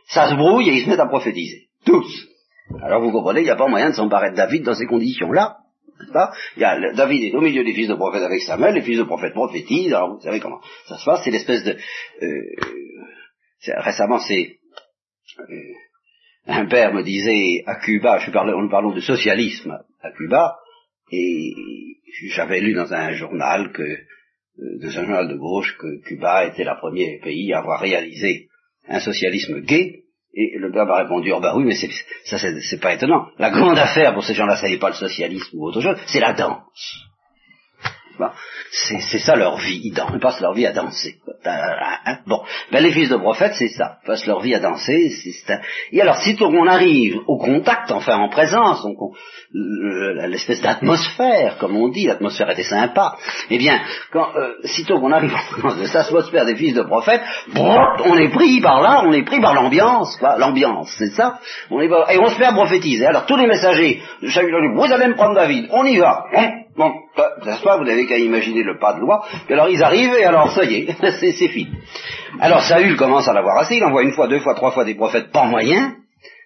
[0.08, 1.68] ça se brouille et ils se mettent à prophétiser.
[1.86, 2.28] Tous.
[2.84, 5.58] Alors vous comprenez, il n'y a pas moyen de s'emparer de David dans ces conditions-là.
[6.58, 8.98] Il y a, David est au milieu des fils de prophètes avec Samuel, les fils
[8.98, 11.78] de prophètes prophétisent, alors vous savez comment ça se passe, c'est l'espèce de...
[12.22, 12.42] Euh,
[13.78, 14.58] récemment, c'est...
[15.40, 15.74] Euh,
[16.48, 20.58] un père me disait à Cuba, je nous parlons de socialisme à Cuba,
[21.12, 21.54] et
[22.30, 23.98] j'avais lu dans un journal que, euh,
[24.82, 28.48] dans un journal de gauche, que Cuba était le premier pays à avoir réalisé
[28.88, 30.04] un socialisme gay,
[30.34, 33.28] et le gars m'a répondu, oh bah oui, mais ça c'est, pas étonnant.
[33.38, 36.20] La grande affaire pour ces gens-là, ça n'est pas le socialisme ou autre chose, c'est
[36.20, 37.11] la danse.
[38.72, 41.16] C'est ça leur vie, ils, passent leur vie à danser.
[41.46, 42.18] Hein?
[42.28, 45.12] Bon, ben les fils de prophètes, c'est ça, ils passent leur vie à danser.
[45.92, 48.86] Et alors, si on arrive au contact, enfin en présence,
[49.54, 53.16] l'espèce d'atmosphère, comme on dit, l'atmosphère était sympa,
[53.50, 56.84] eh bien, quand, euh, sitôt qu'on arrive en présence de cette atmosphère des fils de
[56.84, 57.22] prophètes,
[57.56, 61.82] on est pris par là, on est pris par l'ambiance, quoi, l'ambiance, c'est ça, on
[61.82, 63.06] est, et on se fait à prophétiser.
[63.06, 66.61] Alors tous les messagers, vous allez me prendre David, on y va, hein?
[66.78, 66.94] Bon,
[67.46, 69.26] n'est-ce pas, vous n'avez qu'à imaginer le pas de loi.
[69.50, 71.72] Et alors ils arrivent et alors ça y est, c'est fini.
[72.40, 74.96] Alors Saül commence à l'avoir assez, il envoie une fois, deux fois, trois fois des
[74.96, 75.96] prophètes, pas moyen,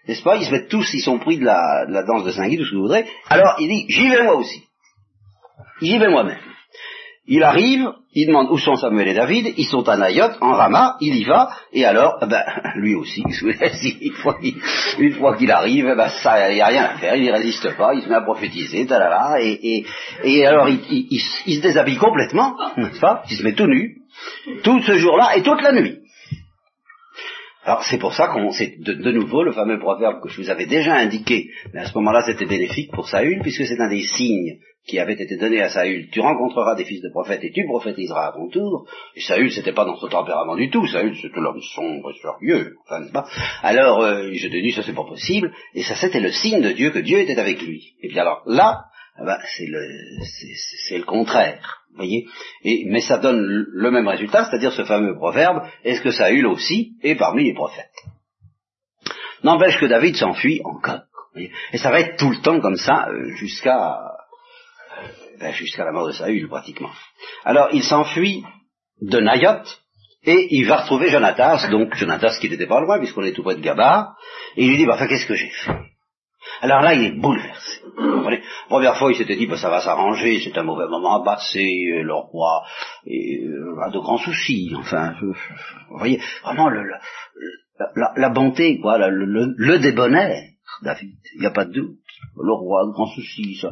[0.08, 2.32] n'est-ce pas Ils se mettent tous, ils sont pris de la, de la danse de
[2.32, 3.06] Saint-Guy, tout ce que vous voudrez.
[3.30, 4.64] Alors il dit, j'y vais moi aussi.
[5.82, 6.40] J'y vais moi-même.
[7.28, 10.96] Il arrive, il demande où sont Samuel et David, ils sont à Nayot, en Rama,
[11.02, 12.44] il y va, et alors, eh ben,
[12.76, 13.24] lui aussi,
[15.00, 17.32] une fois qu'il, arrive, eh ben, ça, il n'y a rien à faire, il ne
[17.32, 19.86] résiste pas, il se met à prophétiser, talala, et, et,
[20.24, 23.24] et alors il, il se déshabille complètement, n'est-ce pas?
[23.30, 23.98] Il se met tout nu,
[24.64, 26.05] tout ce jour-là et toute la nuit.
[27.66, 30.68] Alors c'est pour ça qu'on c'est de, nouveau le fameux proverbe que je vous avais
[30.68, 34.60] déjà indiqué, mais à ce moment-là c'était bénéfique pour Saül, puisque c'est un des signes
[34.88, 36.10] qui avait été donné à Saül.
[36.12, 38.88] Tu rencontreras des fils de prophètes et tu prophétiseras à ton tour.
[39.16, 42.76] Et Saül c'était pas dans son tempérament du tout, Saül c'était l'homme sombre et sérieux,
[42.86, 43.26] enfin pas?
[43.64, 46.70] Alors euh, je te dis ça c'est pas possible, et ça c'était le signe de
[46.72, 47.96] Dieu que Dieu était avec lui.
[48.04, 48.84] Et puis alors là,
[49.18, 49.88] ah ben, c'est le
[50.88, 52.26] c'est le contraire voyez
[52.64, 56.94] et, Mais ça donne le même résultat, c'est-à-dire ce fameux proverbe, est-ce que Saül aussi
[57.02, 57.92] est parmi les prophètes
[59.44, 61.02] N'empêche que David s'enfuit encore.
[61.74, 65.08] Et ça va être tout le temps comme ça, euh, jusqu'à euh,
[65.40, 66.92] ben, jusqu'à la mort de Saül, pratiquement.
[67.44, 68.44] Alors, il s'enfuit
[69.02, 69.64] de Nayot,
[70.24, 73.56] et il va retrouver Jonatas, donc Jonatas qui n'était pas loin, puisqu'on est tout près
[73.56, 74.16] de Gaba,
[74.56, 75.72] et il lui dit, bah, enfin, qu'est-ce que j'ai fait?
[76.62, 77.82] Alors là, il est bouleversé.
[78.68, 82.02] Première fois, il s'était dit, bah, ça va s'arranger, c'est un mauvais moment à passer,
[82.02, 82.64] le roi
[83.08, 90.42] euh, a de grands soucis, enfin, vous voyez, vraiment la, bonté, quoi, le, le, débonnaire,
[90.82, 91.98] David, il n'y a pas de doute.
[92.38, 93.72] Le roi a de grands soucis, ça.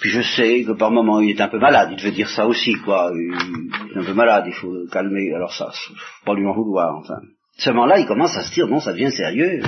[0.00, 2.48] Puis je sais que par moment il est un peu malade, il devait dire ça
[2.48, 3.12] aussi, quoi.
[3.14, 5.32] Il est un peu malade, il faut le calmer.
[5.32, 7.20] Alors ça, faut pas lui en vouloir, enfin.
[7.56, 9.62] Seulement là, il commence à se dire, non, ça devient sérieux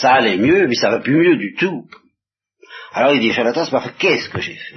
[0.00, 1.84] ça allait mieux, mais ça va plus mieux du tout.
[2.92, 3.64] Alors il dit, Jonathan,
[3.98, 4.76] qu'est-ce que j'ai fait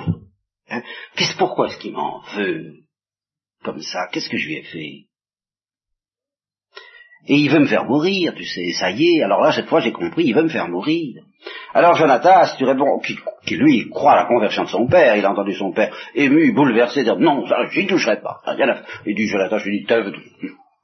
[0.70, 0.82] hein?
[1.16, 2.74] Qu'est-ce Pourquoi est-ce qu'il m'en veut
[3.64, 4.08] comme ça?
[4.12, 5.06] Qu'est-ce que je lui ai fait?
[7.28, 9.80] Et il veut me faire mourir, tu sais, ça y est, alors là, cette fois,
[9.80, 11.22] j'ai compris, il veut me faire mourir.
[11.72, 15.26] Alors Jonathan, tu réponds, qui, qui, lui croit à la conversion de son père, il
[15.26, 18.42] a entendu son père ému, bouleversé, dire non, ça, j'y toucherai pas.
[19.06, 19.88] Il dit Jonathan, je lui dis,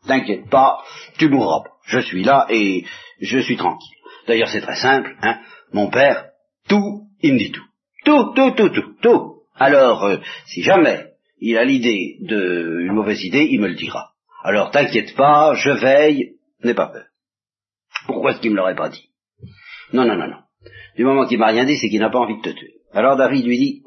[0.07, 0.83] t'inquiète pas,
[1.17, 1.71] tu mourras pas.
[1.87, 2.85] Je suis là et
[3.19, 3.96] je suis tranquille.
[4.27, 5.39] D'ailleurs, c'est très simple, hein.
[5.71, 6.25] Mon père,
[6.67, 7.63] tout, il me dit tout.
[8.05, 9.41] Tout, tout, tout, tout, tout.
[9.55, 14.11] Alors, euh, si jamais il a l'idée de une mauvaise idée, il me le dira.
[14.43, 17.05] Alors, t'inquiète pas, je veille, n'aie pas peur.
[18.05, 19.09] Pourquoi est-ce qu'il me l'aurait pas dit?
[19.93, 20.39] Non, non, non, non.
[20.95, 22.75] Du moment qu'il m'a rien dit, c'est qu'il n'a pas envie de te tuer.
[22.93, 23.83] Alors David lui dit,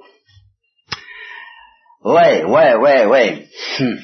[2.05, 3.47] ouais, ouais, ouais, ouais.
[3.81, 3.99] Hum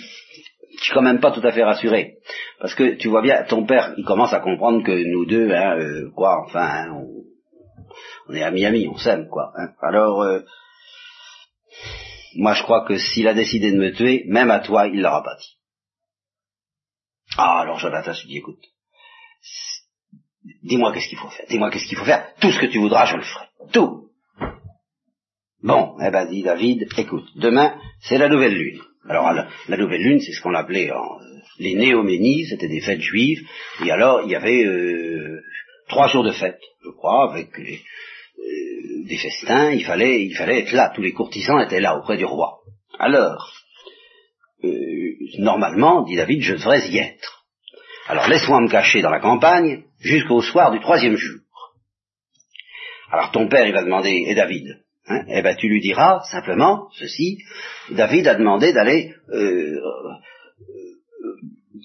[0.86, 2.18] suis quand même pas tout à fait rassuré.
[2.60, 5.76] Parce que tu vois bien, ton père, il commence à comprendre que nous deux, hein,
[5.78, 7.02] euh, quoi, enfin, hein,
[8.28, 9.52] on, est amis-amis, on s'aime, quoi.
[9.56, 9.70] Hein.
[9.82, 10.40] Alors, euh,
[12.36, 15.22] moi je crois que s'il a décidé de me tuer, même à toi, il l'aura
[15.22, 15.58] pas dit.
[17.36, 18.62] Ah, alors Jonathan se dit, écoute,
[20.62, 23.06] dis-moi qu'est-ce qu'il faut faire, dis-moi qu'est-ce qu'il faut faire, tout ce que tu voudras,
[23.06, 24.10] je le ferai, tout.
[25.62, 28.80] Bon, eh ben dit David, écoute, demain, c'est la nouvelle lune.
[29.08, 29.32] Alors
[29.68, 30.90] la, nouvelle lune, c'est ce qu'on appelait
[31.58, 33.46] les néoménies, c'était des fêtes juives,
[33.84, 35.42] et alors il y avait euh,
[35.88, 40.72] trois jours de fête, je crois, avec euh, des festins, il fallait, il fallait être
[40.72, 42.58] là, tous les courtisans étaient là auprès du roi.
[42.98, 43.52] Alors,
[44.64, 47.44] euh, normalement, dit David, je devrais y être.
[48.08, 51.40] Alors laisse-moi me cacher dans la campagne jusqu'au soir du troisième jour.
[53.10, 56.88] Alors ton père, il va demander, et David, Hein eh ben, tu lui diras simplement
[56.92, 57.38] ceci.
[57.90, 59.78] David a demandé d'aller euh,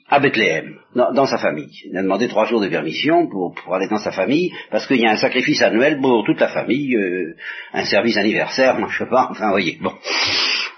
[0.07, 1.71] à Bethléem, dans, sa famille.
[1.85, 4.99] Il a demandé trois jours de permission pour, pour aller dans sa famille, parce qu'il
[4.99, 7.35] y a un sacrifice annuel pour toute la famille, euh,
[7.73, 9.77] un service anniversaire, je sais pas, enfin voyez.
[9.81, 9.93] Bon.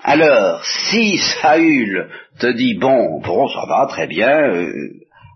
[0.03, 4.71] Alors, si Saül te dit bon, bon, ça va, très bien, euh,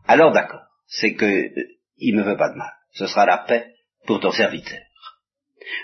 [0.07, 1.49] alors d'accord, c'est que
[1.97, 2.71] il me veut pas de mal.
[2.91, 3.65] Ce sera la paix
[4.05, 4.79] pour ton serviteur.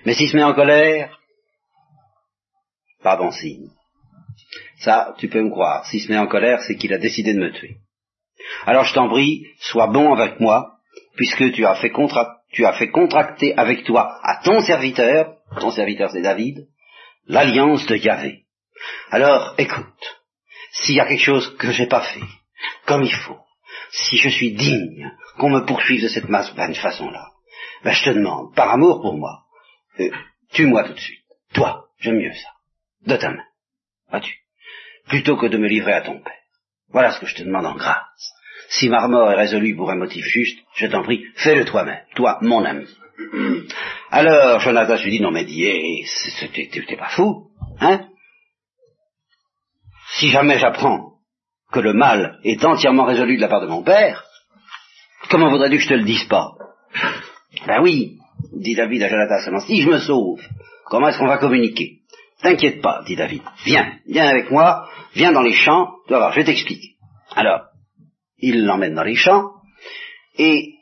[0.06, 1.20] Mais s'il se met en colère,
[3.02, 3.70] pas bon signe.
[4.80, 5.86] Ça, tu peux me croire.
[5.86, 7.78] S'il se met en colère, c'est qu'il a décidé de me tuer.
[8.66, 10.78] Alors je t'en prie, sois bon avec moi,
[11.16, 11.92] puisque tu as fait,
[12.52, 16.68] tu as fait contracter avec toi, à ton serviteur, ton serviteur c'est David,
[17.28, 18.46] l'alliance de Yahvé.
[19.12, 19.86] Alors, écoute,
[20.72, 22.26] s'il y a quelque chose que j'ai pas fait,
[22.86, 23.40] comme il faut,
[23.92, 27.28] si je suis digne qu'on me poursuive de cette façon-là,
[27.84, 29.43] ben je te demande, par amour pour moi,
[30.00, 30.10] euh,
[30.52, 31.24] tue-moi tout de suite.
[31.54, 32.50] Toi, j'aime mieux ça.
[33.06, 33.44] De ta main.
[34.10, 34.34] Vois-tu?
[35.08, 36.34] Plutôt que de me livrer à ton père.
[36.90, 38.34] Voilà ce que je te demande en grâce.
[38.70, 42.40] Si ma mort est résolue pour un motif juste, je t'en prie, fais-le toi-même, toi,
[42.42, 42.88] mon ami.
[44.12, 46.06] Alors, Jonathan lui dit, non mais dis,
[46.88, 48.08] t'es pas fou, hein?
[50.16, 51.14] Si jamais j'apprends
[51.72, 54.24] que le mal est entièrement résolu de la part de mon père,
[55.30, 56.52] comment voudrais-tu que je te le dise pas?
[57.66, 58.18] Ben oui,
[58.52, 60.42] dit David à Jonathan si je me sauve,
[60.86, 62.00] comment est-ce qu'on va communiquer?
[62.42, 66.32] T'inquiète pas, dit David, viens, viens avec moi, viens dans les champs, tu vas voir,
[66.34, 66.96] je vais t'expliquer.
[67.36, 67.62] Alors,
[68.38, 69.52] il l'emmène dans les champs,
[70.38, 70.74] et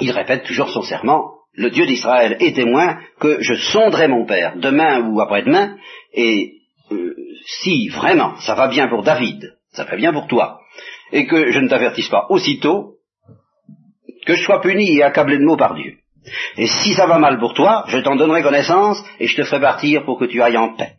[0.00, 4.56] il répète toujours son serment, le Dieu d'Israël est témoin que je sonderai mon père
[4.56, 5.78] demain ou après-demain,
[6.12, 6.52] et
[6.92, 7.14] euh,
[7.46, 10.60] si vraiment ça va bien pour David, ça va bien pour toi,
[11.12, 12.96] et que je ne t'avertisse pas aussitôt,
[14.26, 15.96] que je sois puni et accablé de mots par Dieu.
[16.56, 19.60] Et si ça va mal pour toi, je t'en donnerai connaissance et je te ferai
[19.60, 20.94] partir pour que tu ailles en paix.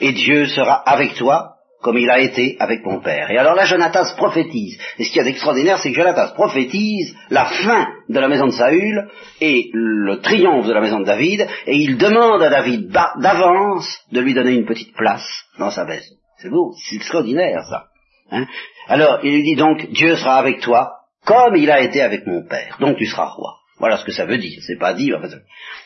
[0.00, 3.30] Et Dieu sera avec toi comme il a été avec mon père.
[3.30, 4.78] Et alors là, Jonatas prophétise.
[4.98, 8.46] Et ce qu'il y a d'extraordinaire, c'est que Jonatas prophétise la fin de la maison
[8.46, 9.06] de Saül
[9.42, 14.20] et le triomphe de la maison de David, et il demande à David d'avance de
[14.20, 15.26] lui donner une petite place
[15.58, 16.14] dans sa maison.
[16.38, 17.84] C'est beau, c'est extraordinaire ça.
[18.30, 18.46] Hein?
[18.88, 20.90] Alors, il lui dit donc, Dieu sera avec toi
[21.26, 22.76] comme il a été avec mon père.
[22.80, 23.56] Donc tu seras roi.
[23.78, 24.60] Voilà ce que ça veut dire.
[24.66, 25.12] C'est pas dit.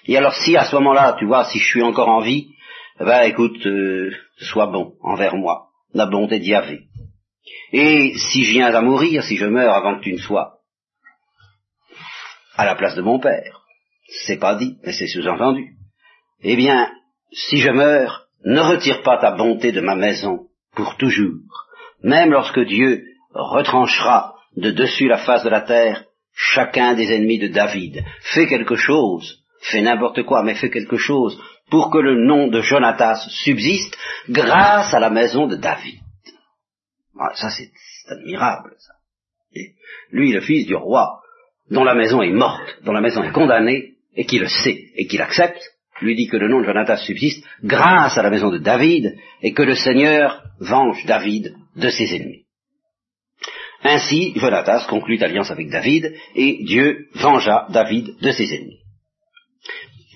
[0.07, 2.49] Et alors si à ce moment-là, tu vois, si je suis encore en vie,
[3.01, 6.55] ben écoute, euh, sois bon envers moi la bonté d'y
[7.73, 10.59] Et si je viens à mourir, si je meurs avant que tu ne sois
[12.57, 13.63] à la place de mon père,
[14.27, 15.77] c'est pas dit, mais c'est sous-entendu.
[16.43, 16.91] Eh bien,
[17.33, 21.67] si je meurs, ne retire pas ta bonté de ma maison pour toujours,
[22.03, 26.05] même lorsque Dieu retranchera de dessus la face de la terre
[26.39, 28.05] chacun des ennemis de David.
[28.21, 32.61] Fais quelque chose, fais n'importe quoi, mais fais quelque chose pour que le nom de
[32.61, 33.99] Jonatas subsiste
[34.29, 35.99] grâce à la maison de David.
[37.35, 37.71] ça c'est
[38.09, 38.95] admirable, ça.
[40.13, 41.21] Lui, le fils du roi,
[41.71, 45.07] dont la maison est morte, dont la maison est condamnée, et qui le sait, et
[45.07, 45.63] qui l'accepte,
[46.01, 49.53] lui dit que le nom de Jonatas subsiste grâce à la maison de David, et
[49.53, 52.45] que le Seigneur venge David de ses ennemis.
[53.85, 58.79] Ainsi, Jonatas conclut alliance avec David, et Dieu vengea David de ses ennemis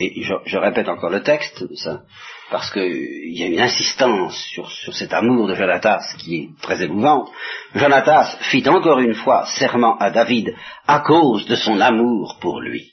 [0.03, 2.03] et je, répète encore le texte, ça,
[2.51, 7.31] parce qu'il y a une insistance sur, cet amour de Jonatas qui est très émouvante.
[7.75, 10.55] Jonatas fit encore une fois serment à David
[10.87, 12.93] à cause de son amour pour lui,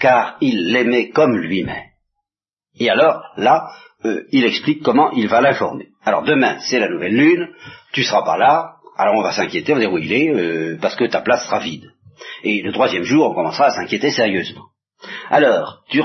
[0.00, 1.84] car il l'aimait comme lui-même.
[2.78, 3.70] Et alors, là,
[4.04, 5.88] euh, il explique comment il va l'informer.
[6.04, 7.48] Alors demain, c'est la nouvelle lune,
[7.92, 10.78] tu seras pas là, alors on va s'inquiéter, on va dire où il est, euh,
[10.80, 11.90] parce que ta place sera vide.
[12.42, 14.64] Et le troisième jour, on commencera à s'inquiéter sérieusement.
[15.30, 16.00] Alors, tu,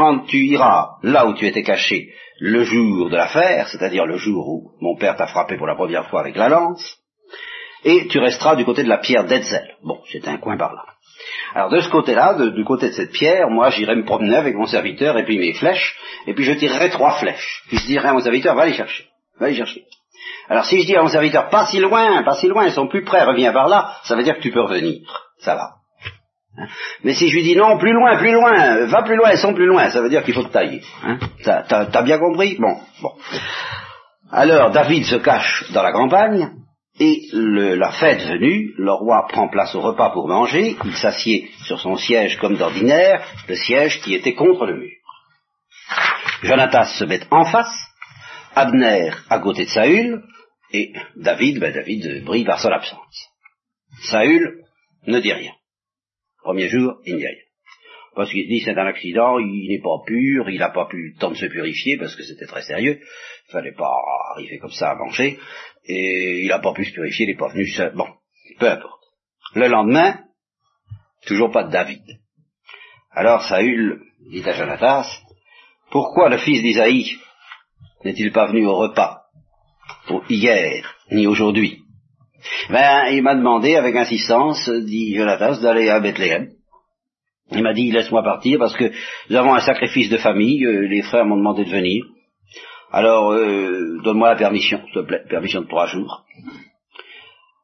[0.46, 4.98] iras là où tu étais caché le jour de l'affaire, c'est-à-dire le jour où mon
[4.98, 6.98] père t'a frappé pour la première fois avec la lance,
[7.84, 9.76] et tu resteras du côté de la pierre d'Etzel.
[9.84, 10.84] Bon, c'est un coin par là.
[11.54, 14.66] Alors de ce côté-là, du côté de cette pierre, moi j'irai me promener avec mon
[14.66, 17.64] serviteur et puis mes flèches, et puis je tirerai trois flèches.
[17.68, 19.06] Puis je dirai à mon serviteur, va les chercher,
[19.40, 19.84] va les chercher.
[20.50, 22.88] Alors si je dis à mon serviteur, pas si loin, pas si loin, ils sont
[22.88, 25.00] plus près, reviens par là, ça veut dire que tu peux revenir.
[25.40, 25.70] Ça va.
[26.58, 26.68] Hein?
[27.04, 29.54] Mais si je lui dis non, plus loin, plus loin, va plus loin, elles sont
[29.54, 30.82] plus loin, ça veut dire qu'il faut te tailler.
[31.04, 31.18] Hein?
[31.44, 32.58] T'as bien compris?
[32.60, 33.14] Bon, bon.
[34.32, 36.52] Alors David se cache dans la campagne,
[37.00, 41.80] et la fête venue, le roi prend place au repas pour manger, il s'assied sur
[41.80, 44.92] son siège comme d'ordinaire, le siège qui était contre le mur.
[46.44, 47.74] Jonathan se met en face,
[48.56, 50.24] Abner à côté de Saül,
[50.74, 53.30] et David, ben David brille par son absence.
[54.04, 54.64] Saül
[55.08, 55.54] ne dit rien.
[56.42, 57.38] Premier jour, il n'y a rien.
[58.16, 61.20] Parce qu'il dit c'est un accident, il n'est pas pur, il n'a pas pu le
[61.20, 63.92] temps de se purifier parce que c'était très sérieux, il fallait pas
[64.32, 65.40] arriver comme ça à manger,
[65.86, 67.96] et il n'a pas pu se purifier, il n'est pas venu seul.
[67.96, 68.08] Bon,
[68.60, 69.02] peu importe.
[69.56, 70.20] Le lendemain,
[71.26, 72.04] toujours pas de David.
[73.12, 75.08] Alors Saül dit à Jonatas,
[75.90, 77.18] pourquoi le fils d'Isaïe
[78.04, 79.22] n'est-il pas venu au repas
[80.30, 81.80] hier ni aujourd'hui?
[82.70, 86.50] Ben, il m'a demandé avec insistance, dit Jonatas, d'aller à Bethléem.
[87.52, 88.92] Il m'a dit, laisse-moi partir parce que
[89.30, 92.06] nous avons un sacrifice de famille, euh, les frères m'ont demandé de venir.
[92.92, 96.26] Alors, euh, donne-moi la permission, s'il te plaît, permission de trois jours.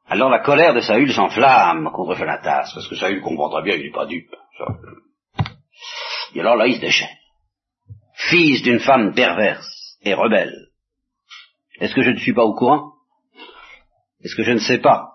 [0.10, 3.84] Alors la colère de Saül s'enflamme contre Jonatas, parce que Saül comprend très bien, il
[3.84, 4.34] n'est pas dupe.
[6.34, 7.10] Et alors là, il se déchaîne.
[8.30, 9.77] Fils d'une femme perverse
[10.14, 10.68] rebelle.
[11.80, 12.94] Est-ce que je ne suis pas au courant?
[14.24, 15.12] Est-ce que je ne sais pas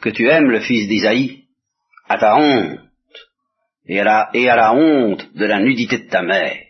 [0.00, 1.44] que tu aimes le fils d'Isaïe?
[2.08, 2.78] À ta honte
[3.88, 6.66] et à, la, et à la honte de la nudité de ta mère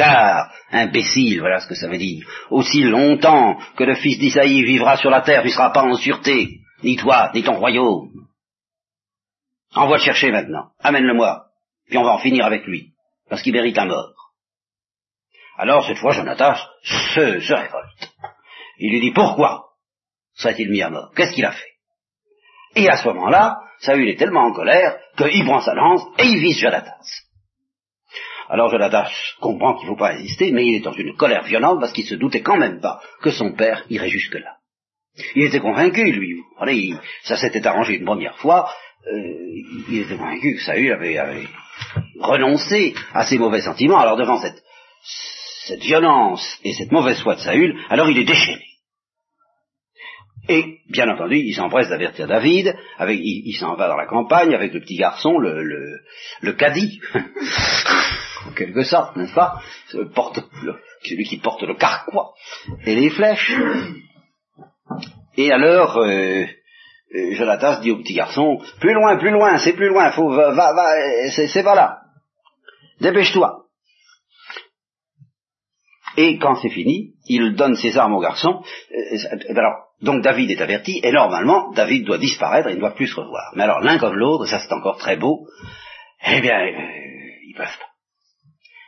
[0.00, 4.96] car, imbécile, voilà ce que ça veut dire, aussi longtemps que le fils d'Isaïe vivra
[4.96, 8.10] sur la terre, tu ne seras pas en sûreté, ni toi, ni ton royaume.
[9.74, 11.44] Envoie le chercher maintenant, amène-le-moi,
[11.88, 12.92] puis on va en finir avec lui,
[13.28, 14.14] parce qu'il mérite la mort.
[15.60, 18.12] Alors, cette fois, Jonathan se, se révolte.
[18.78, 19.66] Il lui dit, pourquoi
[20.34, 21.12] serait-il mis à mort?
[21.14, 21.72] Qu'est-ce qu'il a fait?
[22.76, 26.40] Et à ce moment-là, Saül est tellement en colère qu'il prend sa lance et il
[26.40, 26.94] vise Jonathan.
[28.48, 29.04] Alors Jonathan
[29.40, 32.06] comprend qu'il ne faut pas résister, mais il est dans une colère violente parce qu'il
[32.06, 34.56] se doutait quand même pas que son père irait jusque-là.
[35.34, 36.40] Il était convaincu, lui.
[36.58, 38.72] Allez, ça s'était arrangé une première fois.
[39.06, 41.46] Euh, il était convaincu que Saül avait, avait,
[42.18, 43.98] renoncé à ses mauvais sentiments.
[43.98, 44.62] Alors devant cette,
[45.66, 48.64] cette violence et cette mauvaise foi de Saül, alors il est déchaîné.
[50.48, 54.72] Et, bien entendu, il s'empresse d'avertir David, avec, il, s'en va dans la campagne avec
[54.72, 56.00] le petit garçon, le, le,
[56.40, 57.00] le caddie,
[58.48, 59.60] en quelque sorte, n'est-ce pas?
[60.14, 60.40] Porte,
[61.04, 62.32] Celui qui porte le carquois
[62.86, 63.52] et les flèches.
[65.36, 66.44] Et alors, euh,
[67.14, 70.52] euh Jonathan dit au petit garçon, plus loin, plus loin, c'est plus loin, faut, va,
[70.52, 71.98] va, va c'est pas là.
[73.00, 73.59] Dépêche-toi.
[76.16, 78.62] Et quand c'est fini, il donne ses armes au garçon.
[78.92, 83.06] Euh, alors, donc David est averti, et normalement, David doit disparaître, il ne doit plus
[83.06, 83.52] se revoir.
[83.54, 85.46] Mais alors, l'un comme l'autre, ça c'est encore très beau,
[86.26, 86.72] eh bien, euh,
[87.46, 87.86] ils peuvent pas.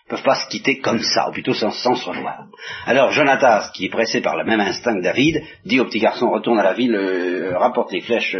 [0.06, 2.46] Ils peuvent pas se quitter comme ça, ou plutôt sans, se revoir.
[2.86, 6.30] Alors Jonathan, qui est pressé par le même instinct que David, dit au petit garçon,
[6.30, 8.36] retourne à la ville, euh, rapporte les flèches.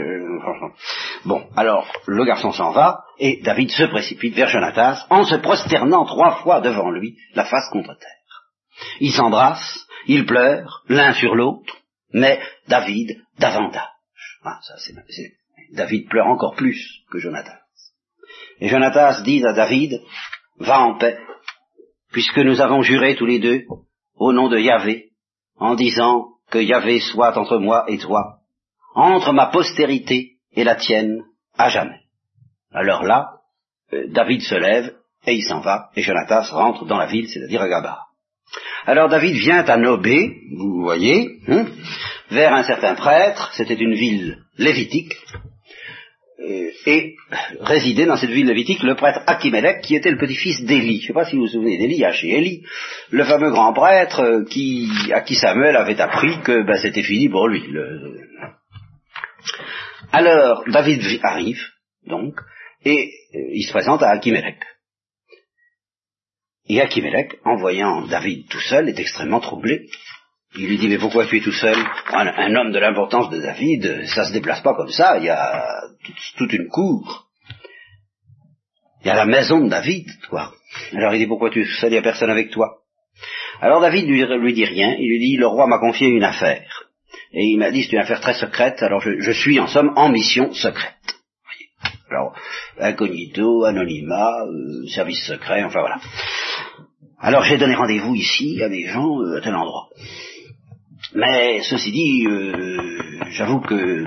[1.24, 6.05] bon, alors le garçon s'en va, et David se précipite vers Jonathan, en se prosternant
[6.05, 8.22] trois fois devant lui, la face contre terre.
[9.01, 11.76] Ils s'embrassent, ils pleurent, l'un sur l'autre,
[12.12, 13.89] mais David davantage.
[14.45, 14.59] Ah,
[15.72, 17.55] David pleure encore plus que Jonathan.
[18.61, 20.01] Et Jonathan dit à David,
[20.59, 21.18] va en paix,
[22.11, 23.64] puisque nous avons juré tous les deux,
[24.16, 25.11] au nom de Yahvé,
[25.57, 28.41] en disant que Yahvé soit entre moi et toi,
[28.95, 31.24] entre ma postérité et la tienne,
[31.57, 32.01] à jamais.
[32.72, 33.30] Alors là,
[33.93, 34.95] euh, David se lève
[35.26, 38.01] et il s'en va, et Jonathan rentre dans la ville, c'est-à-dire à Gaba.
[38.86, 41.66] Alors David vient à Nobé, vous voyez, hein,
[42.30, 45.14] vers un certain prêtre, c'était une ville lévitique,
[46.40, 47.14] euh, et
[47.61, 50.98] résidait dans cette ville lévitique le prêtre Achimelech, qui était le petit-fils d'Élie.
[50.98, 52.64] Je ne sais pas si vous vous souvenez d'Élie, chez Élie,
[53.11, 57.28] le fameux grand prêtre euh, qui, à qui Samuel avait appris que ben, c'était fini
[57.28, 57.62] pour lui.
[60.11, 61.62] Alors David arrive,
[62.07, 62.34] donc,
[62.84, 64.59] et euh, il se présente à Achimelech.
[66.68, 66.80] Et
[67.44, 69.88] en voyant David tout seul, est extrêmement troublé.
[70.54, 71.76] Il lui dit, mais pourquoi tu es tout seul?
[72.12, 75.64] Un, homme de l'importance de David, ça se déplace pas comme ça, il y a
[76.36, 77.26] toute, une cour.
[79.00, 80.52] Il y a la maison de David, toi.
[80.92, 82.82] Alors il dit, pourquoi tu es tout seul, il n'y a personne avec toi?
[83.60, 86.84] Alors David lui, lui dit rien, il lui dit, le roi m'a confié une affaire.
[87.32, 90.10] Et il m'a dit, c'est une affaire très secrète, alors je suis en somme en
[90.10, 90.92] mission secrète.
[92.12, 92.34] Alors,
[92.78, 95.98] incognito, anonymat, euh, service secret, enfin voilà.
[97.25, 99.91] Alors j'ai donné rendez-vous ici à des gens euh, à tel endroit.
[101.14, 104.07] Mais ceci dit, euh, j'avoue que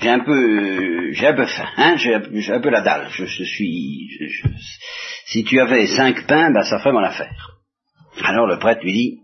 [0.00, 3.08] j'ai un peu, j'ai un peu faim, hein, j'ai un peu la dalle.
[3.10, 4.08] Je, suis,
[5.26, 7.58] si tu avais cinq pains, ben ça ferait mon affaire.
[8.22, 9.18] Alors le prêtre lui dit,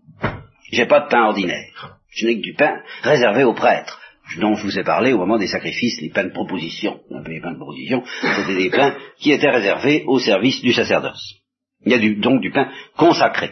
[0.70, 4.00] j'ai pas de pain ordinaire, je n'ai que du pain réservé aux prêtres
[4.38, 7.00] dont je vous ai parlé au moment des sacrifices, les pains de proposition.
[7.26, 11.43] les pains de proposition, c'était des pains qui étaient réservés au service du sacerdoce.
[11.86, 13.50] Il y a du, donc du pain consacré.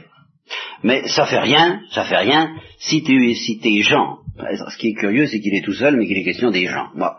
[0.83, 4.19] Mais ça fait rien, ça fait rien si tu si tes gens.
[4.69, 6.89] Ce qui est curieux, c'est qu'il est tout seul, mais qu'il est question des gens.
[6.95, 7.17] Moi,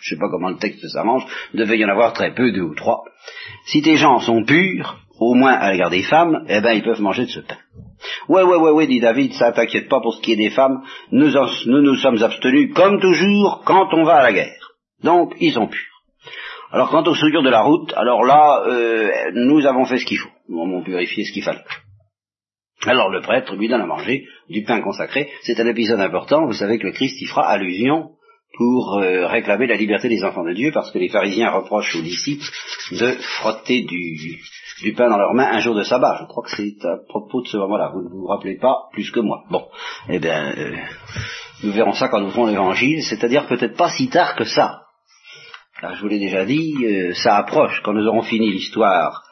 [0.00, 2.62] je sais pas comment le texte s'arrange, il devait y en avoir très peu, deux
[2.62, 3.02] ou trois.
[3.66, 7.00] Si tes gens sont purs, au moins à l'égard des femmes, eh ben ils peuvent
[7.00, 7.56] manger de ce pain.
[8.28, 10.82] Ouais, ouais, ouais, ouais, dit David, ça t'inquiète pas pour ce qui est des femmes,
[11.12, 11.30] nous,
[11.66, 14.70] nous nous sommes abstenus comme toujours quand on va à la guerre.
[15.02, 15.80] Donc, ils sont purs.
[16.72, 20.18] Alors, quant aux souillures de la route, alors là, euh, nous avons fait ce qu'il
[20.18, 20.30] faut.
[20.50, 21.64] Nous avons purifié ce qu'il fallait.
[22.82, 25.30] Alors le prêtre lui donne à manger du pain consacré.
[25.42, 26.46] C'est un épisode important.
[26.46, 28.10] Vous savez que le Christ y fera allusion
[28.54, 32.02] pour euh, réclamer la liberté des enfants de Dieu, parce que les pharisiens reprochent aux
[32.02, 32.44] disciples
[32.90, 34.40] de frotter du,
[34.82, 36.18] du pain dans leurs mains un jour de sabbat.
[36.20, 37.92] Je crois que c'est à propos de ce moment-là.
[37.94, 39.44] Vous ne vous rappelez pas plus que moi.
[39.50, 39.68] Bon,
[40.08, 40.76] eh bien, euh,
[41.62, 44.82] nous verrons ça quand nous ferons l'évangile, c'est-à-dire peut-être pas si tard que ça.
[45.80, 47.80] Car je vous l'ai déjà dit, euh, ça approche.
[47.84, 49.22] Quand nous aurons fini l'histoire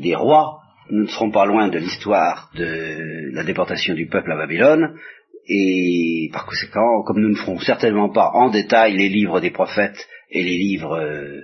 [0.00, 0.60] des rois,
[0.90, 4.98] nous ne serons pas loin de l'histoire de la déportation du peuple à Babylone,
[5.46, 10.08] et par conséquent, comme nous ne ferons certainement pas en détail les livres des prophètes
[10.30, 11.42] et les livres euh,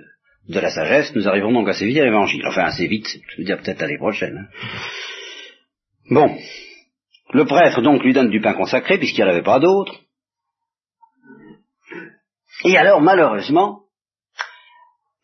[0.49, 2.45] de la sagesse, nous arriverons donc assez vite à l'évangile.
[2.47, 4.37] Enfin, assez vite, je veux dire peut-être l'année prochaine.
[4.37, 4.77] Hein.
[6.09, 6.37] Bon.
[7.33, 10.01] Le prêtre donc lui donne du pain consacré puisqu'il n'y en avait pas d'autre.
[12.65, 13.83] Et alors, malheureusement,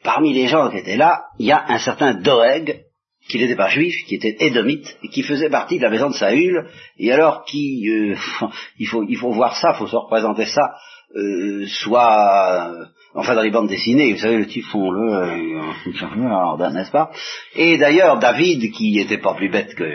[0.03, 2.86] parmi les gens qui étaient là, il y a un certain Doeg,
[3.30, 6.15] qui n'était pas juif, qui était édomite, et qui faisait partie de la maison de
[6.15, 6.67] Saül,
[6.97, 8.15] et alors qui, euh,
[8.80, 10.75] il, faut, il faut voir ça, il faut se représenter ça,
[11.15, 16.91] euh, soit, euh, enfin dans les bandes dessinées, vous savez, le typhon, le, euh, n'est-ce
[16.91, 17.11] pas?
[17.55, 19.86] Et d'ailleurs, David, qui était pas plus bête que,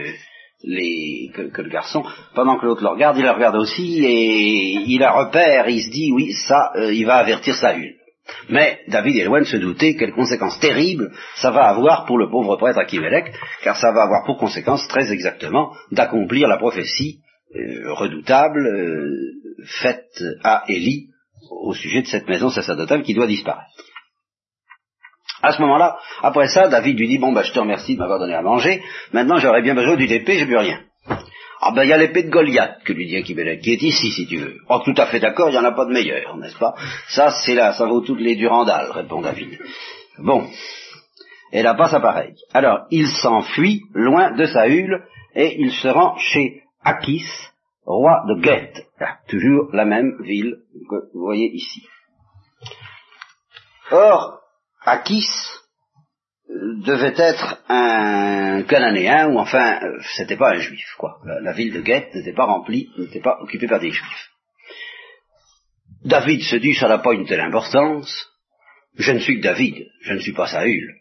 [0.64, 2.04] les, que, le garçon,
[2.34, 5.90] pendant que l'autre le regarde, il le regarde aussi, et il a repère, il se
[5.90, 7.94] dit, oui, ça, euh, il va avertir Saül.
[8.48, 12.78] Mais David de se douter quelles conséquences terribles ça va avoir pour le pauvre prêtre
[12.78, 17.20] Akimelech, car ça va avoir pour conséquence très exactement d'accomplir la prophétie
[17.54, 19.10] euh, redoutable euh,
[19.66, 21.08] faite à Élie
[21.50, 23.70] au sujet de cette maison sacerdotale qui doit disparaître.
[25.42, 28.20] À ce moment-là, après ça, David lui dit, bon, bah, je te remercie de m'avoir
[28.20, 28.80] donné à manger,
[29.12, 30.80] maintenant j'aurais bien besoin d'une épée, j'ai plus rien.
[31.64, 34.10] Ah ben il y a l'épée de Goliath que lui dit Akimelech, qui est ici
[34.10, 34.58] si tu veux.
[34.68, 36.74] Oh tout à fait d'accord, il n'y en a pas de meilleur, n'est-ce pas?
[37.08, 39.60] Ça c'est là, ça vaut toutes les durandales, répond David.
[40.18, 40.50] Bon.
[41.52, 42.34] Et là pas ça pareil.
[42.52, 45.04] Alors il s'enfuit loin de Saül
[45.36, 47.28] et il se rend chez Achis,
[47.86, 48.84] roi de Geth.
[48.98, 50.56] Ah, toujours la même ville
[50.90, 51.86] que vous voyez ici.
[53.92, 54.40] Or,
[54.84, 55.28] Achis,
[56.84, 61.18] devait être un cananéen ou enfin euh, c'était pas un juif quoi.
[61.42, 64.30] La, ville de Guette n'était pas remplie, n'était pas occupée par des juifs.
[66.04, 68.28] David se dit ça n'a pas une telle importance.
[68.98, 70.94] Je ne suis que David, je ne suis pas Saül.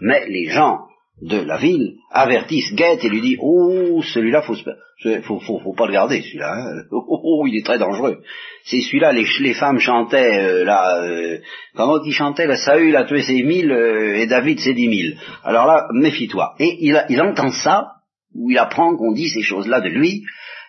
[0.00, 0.86] Mais les gens
[1.20, 4.56] de la ville avertissent Guette et lui dit oh celui-là faut
[5.22, 6.82] faut, faut, pas le garder celui-là hein.
[6.90, 8.22] oh, oh, oh, il est très dangereux
[8.64, 11.38] c'est celui-là les, femmes chantaient euh, là euh,
[11.76, 15.66] comment ils chantaient Saül a tué ses mille euh, et David ses dix mille alors
[15.66, 17.92] là méfie-toi et il, entend ça
[18.34, 20.22] ou il apprend qu'on dit ces choses-là de lui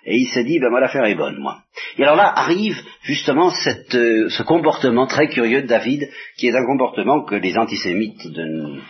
[0.06, 1.60] et il se dit, ben moi l'affaire est bonne, moi.
[1.98, 6.66] Et alors là arrive justement cette, ce comportement très curieux de David, qui est un
[6.66, 8.82] comportement que les antisémites de,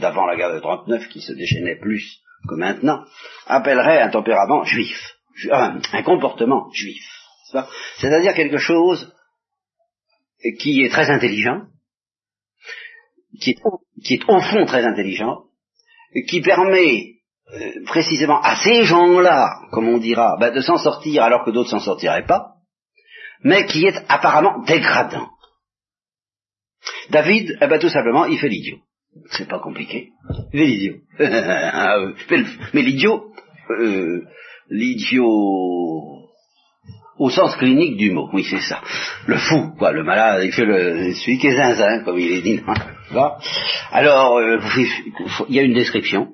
[0.00, 3.04] d'avant la guerre de 39, qui se déchaînait plus que maintenant,
[3.46, 5.16] appellerait un tempérament juif,
[5.50, 7.04] un comportement juif.
[7.98, 9.12] C'est-à-dire quelque chose
[10.60, 11.62] qui est très intelligent,
[13.40, 13.58] qui est,
[14.04, 15.44] qui est au fond très intelligent,
[16.28, 17.14] qui permet
[17.52, 21.70] euh, précisément à ces gens-là, comme on dira, ben, de s'en sortir alors que d'autres
[21.70, 22.54] s'en sortiraient pas,
[23.42, 25.28] mais qui est apparemment dégradant.
[27.10, 28.78] David, eh ben, tout simplement, il fait l'idiot.
[29.30, 30.10] C'est pas compliqué.
[30.52, 30.94] Mais l'idiot.
[31.20, 31.96] Ah,
[32.72, 33.32] mais l'idiot,
[33.70, 34.22] euh,
[34.70, 36.24] l'idiot
[37.18, 38.80] au sens clinique du mot, oui c'est ça.
[39.26, 42.60] Le fou, quoi, le malade, le, celui qui est zinzin, comme il est dit.
[43.92, 44.58] Alors, euh,
[45.48, 46.28] il y a une description,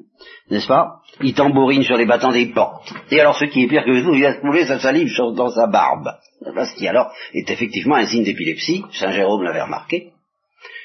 [0.51, 1.01] n'est-ce pas?
[1.23, 2.93] Il tambourine sur les battants des portes.
[3.11, 5.67] Et alors, ce qui est pire que tout, il a coulé sa salive dans sa
[5.67, 6.09] barbe.
[6.43, 10.13] Ce qui alors est effectivement un signe d'épilepsie, Saint Jérôme l'avait remarqué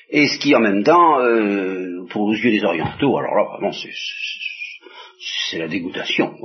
[0.10, 3.72] et ce qui en même temps, euh, pour les yeux des orientaux, alors là vraiment
[5.50, 6.36] c'est la dégoûtation.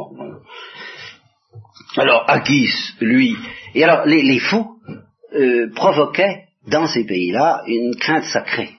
[1.96, 3.36] Alors Akis, lui,
[3.74, 4.76] et alors les, fous
[5.34, 8.70] euh, provoquaient dans ces pays-là une crainte sacrée.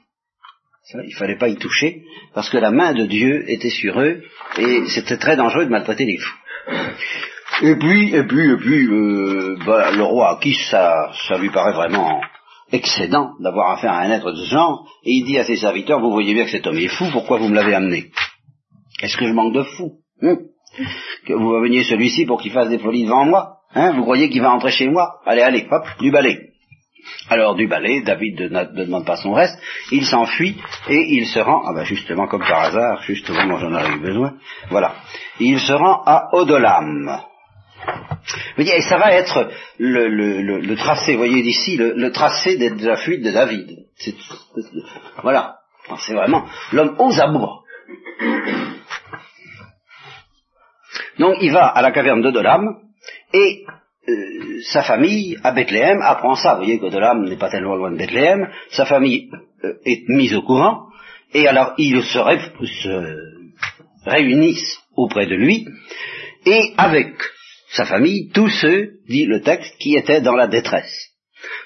[0.93, 2.03] Il fallait pas y toucher
[2.34, 4.23] parce que la main de Dieu était sur eux
[4.57, 6.38] et c'était très dangereux de maltraiter les fous.
[7.63, 11.73] Et puis, et puis, et puis, euh, bah, le roi Akis, ça, ça lui paraît
[11.73, 12.21] vraiment
[12.72, 15.99] excédent d'avoir affaire à un être de ce genre, et il dit à ses serviteurs,
[15.99, 18.11] vous voyez bien que cet homme est fou, pourquoi vous me l'avez amené?
[19.01, 19.93] Est-ce que je manque de fou?
[20.22, 20.38] Hein?
[21.26, 23.57] Que vous veniez celui-ci pour qu'il fasse des folies devant moi?
[23.74, 23.93] Hein?
[23.93, 25.19] Vous croyez qu'il va entrer chez moi?
[25.26, 26.51] Allez, allez, hop, du balai.
[27.30, 29.57] Alors du balai, David ne, demande pas son reste,
[29.91, 30.55] il s'enfuit
[30.89, 34.34] et il se rend, ah ben justement comme par hasard, justement moi j'en avais besoin,
[34.69, 34.95] voilà,
[35.39, 37.22] il se rend à Odolam.
[38.57, 43.86] Et ça va être le, tracé, voyez d'ici, le, tracé de, la fuite de David.
[45.23, 45.57] voilà.
[46.05, 47.61] C'est vraiment l'homme aux abois.
[51.19, 52.77] Donc il va à la caverne d'Odolam
[53.34, 53.63] et
[54.07, 56.53] euh, sa famille à Bethléem apprend ça.
[56.53, 58.47] Vous voyez qu'Odolam n'est pas tellement loin de Bethléem.
[58.69, 59.29] Sa famille
[59.63, 60.88] euh, est mise au courant
[61.34, 62.19] et alors ils se
[64.05, 65.67] réunissent auprès de lui
[66.45, 67.13] et avec
[67.72, 71.09] sa famille, tous ceux, dit le texte, qui étaient dans la détresse.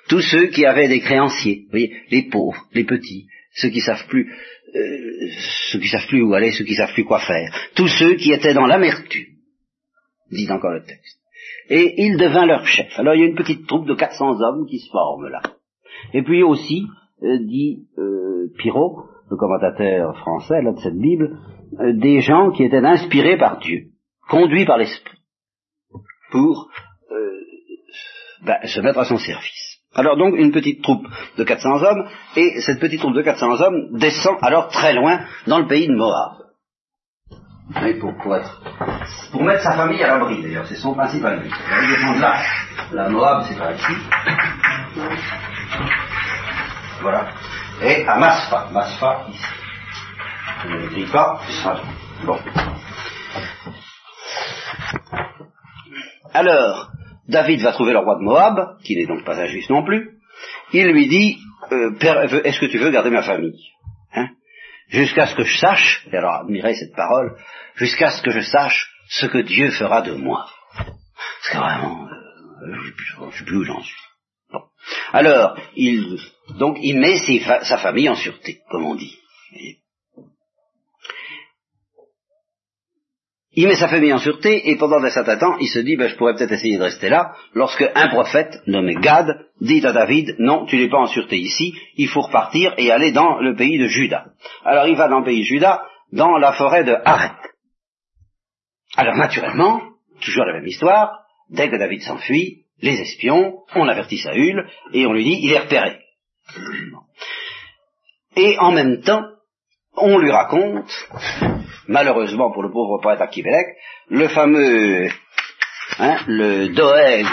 [0.07, 4.07] Tous ceux qui avaient des créanciers, vous voyez, les pauvres, les petits, ceux qui savent
[4.07, 4.31] plus,
[4.75, 5.29] euh,
[5.71, 7.51] ceux qui savent plus où aller, ceux qui savent plus quoi faire.
[7.75, 9.35] Tous ceux qui étaient dans l'amertume,
[10.31, 11.19] dit encore le texte.
[11.69, 12.91] et il devint leur chef.
[12.97, 15.41] Alors il y a une petite troupe de 400 hommes qui se forme là.
[16.13, 16.85] Et puis aussi,
[17.23, 18.51] euh, dit euh,
[19.29, 21.39] le commentateur français de cette Bible,
[21.79, 23.87] euh, des gens qui étaient inspirés par Dieu,
[24.29, 25.14] conduits par l'Esprit,
[26.35, 26.69] pour
[28.41, 29.79] ben, se mettre à son service.
[29.93, 31.07] Alors donc une petite troupe
[31.37, 35.59] de 400 hommes, et cette petite troupe de 400 hommes descend alors très loin dans
[35.59, 36.33] le pays de Moab.
[37.99, 38.61] Pour, pour, être,
[39.31, 41.53] pour mettre sa famille à l'abri d'ailleurs, c'est son principal but.
[42.19, 42.41] Là,
[42.91, 43.93] la Moab c'est par ici.
[47.01, 47.27] Voilà.
[47.81, 49.45] Et à Masfa, Masfa ici.
[50.63, 51.39] Je ne l'écris pas,
[52.25, 52.39] Bon.
[56.35, 56.91] Alors,
[57.29, 60.19] David va trouver le roi de Moab, qui n'est donc pas un juif non plus.
[60.73, 61.37] Il lui dit,
[61.71, 61.97] euh,
[62.43, 63.57] est-ce que tu veux garder ma famille?
[64.13, 64.27] Hein?
[64.89, 67.37] Jusqu'à ce que je sache, et alors admirez cette parole,
[67.75, 70.45] jusqu'à ce que je sache ce que Dieu fera de moi.
[71.43, 72.75] C'est vraiment, euh,
[73.21, 73.95] je ne sais plus où j'en suis.
[74.51, 74.63] Bon.
[75.13, 76.19] Alors, il,
[76.59, 77.17] donc, il met
[77.63, 79.17] sa famille en sûreté, comme on dit.
[83.57, 86.09] Il met sa famille en sûreté et pendant un certain temps, il se dit, ben,
[86.09, 89.27] je pourrais peut-être essayer de rester là, lorsque un prophète nommé Gad
[89.61, 93.11] dit à David, non, tu n'es pas en sûreté ici, il faut repartir et aller
[93.13, 94.25] dans le pays de Juda.
[94.65, 97.37] Alors il va dans le pays de Juda, dans la forêt de Haret.
[98.97, 99.81] Alors naturellement,
[100.21, 105.13] toujours la même histoire, dès que David s'enfuit, les espions, on avertit Saül et on
[105.13, 105.99] lui dit, il est repéré.
[108.35, 109.23] Et en même temps,
[109.95, 110.91] on lui raconte
[111.87, 113.67] malheureusement pour le pauvre poète Akivelek,
[114.09, 115.07] le fameux,
[115.99, 117.27] hein, le Doeg,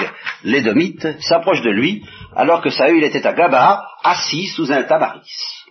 [0.45, 5.21] l'édomite, s'approche de lui, alors que Saül était à Gaba, assis sous un tabaris.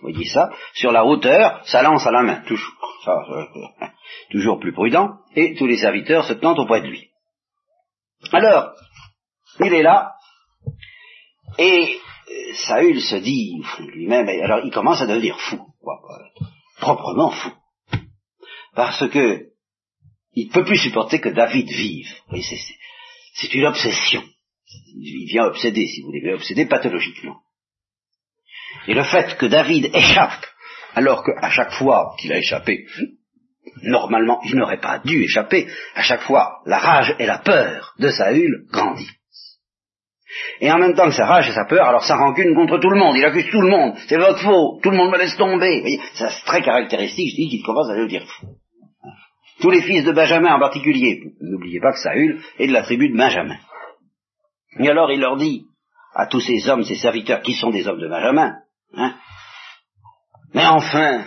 [0.00, 0.50] Vous voyez ça?
[0.74, 2.72] Sur la hauteur, sa lance à la main, toujours.
[3.08, 3.44] Euh,
[4.30, 7.08] toujours plus prudent, et tous les serviteurs se tenant auprès de lui.
[8.32, 8.72] Alors,
[9.60, 10.12] il est là,
[11.58, 13.62] et euh, Saül se dit
[13.92, 15.58] lui-même, alors il commence à devenir fou,
[16.80, 17.52] proprement fou
[18.74, 19.52] parce que
[20.34, 22.10] il ne peut plus supporter que David vive.
[23.34, 24.22] C'est une obsession.
[24.94, 27.36] Il vient obséder, si vous voulez, obséder pathologiquement.
[28.88, 30.46] Et le fait que David échappe,
[30.94, 32.86] alors qu'à chaque fois qu'il a échappé,
[33.82, 38.08] normalement il n'aurait pas dû échapper, à chaque fois la rage et la peur de
[38.08, 39.18] Saül grandissent.
[40.60, 42.88] Et en même temps que sa rage et sa peur, alors ça rancune contre tout
[42.88, 45.36] le monde, il accuse tout le monde, c'est votre faute, tout le monde me laisse
[45.36, 46.00] tomber.
[46.14, 48.46] C'est très caractéristique, je dis qu'il commence à le dire fou.
[49.62, 51.22] Tous les fils de Benjamin en particulier.
[51.40, 53.56] N'oubliez pas que Saül est de la tribu de Benjamin.
[54.80, 55.64] Et alors il leur dit
[56.14, 58.56] à tous ces hommes, ces serviteurs qui sont des hommes de Benjamin,
[58.94, 59.14] hein,
[60.54, 61.24] mais enfin,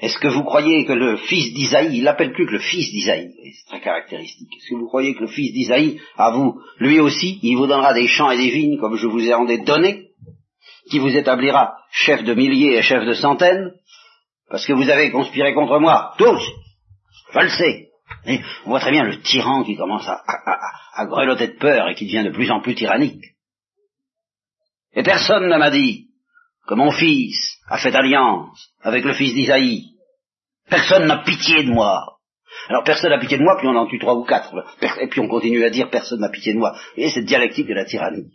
[0.00, 3.32] est-ce que vous croyez que le fils d'Isaïe, il l'appelle plus que le fils d'Isaïe,
[3.42, 7.40] c'est très caractéristique, est-ce que vous croyez que le fils d'Isaïe, à vous, lui aussi,
[7.42, 10.10] il vous donnera des champs et des vignes comme je vous ai rendé donné,
[10.90, 13.72] qui vous établira chef de milliers et chef de centaines,
[14.48, 16.42] parce que vous avez conspiré contre moi, tous,
[17.40, 17.88] je le sais.
[18.64, 20.22] on voit très bien le tyran qui commence à,
[20.94, 23.24] à, grelotter de peur et qui devient de plus en plus tyrannique.
[24.94, 26.08] Et personne ne m'a dit
[26.66, 29.86] que mon fils a fait alliance avec le fils d'Isaïe.
[30.68, 32.18] Personne n'a pitié de moi.
[32.68, 34.52] Alors personne n'a pitié de moi, puis on en tue trois ou quatre.
[35.00, 36.76] Et puis on continue à dire personne n'a pitié de moi.
[36.96, 38.30] Et cette dialectique de la tyrannie.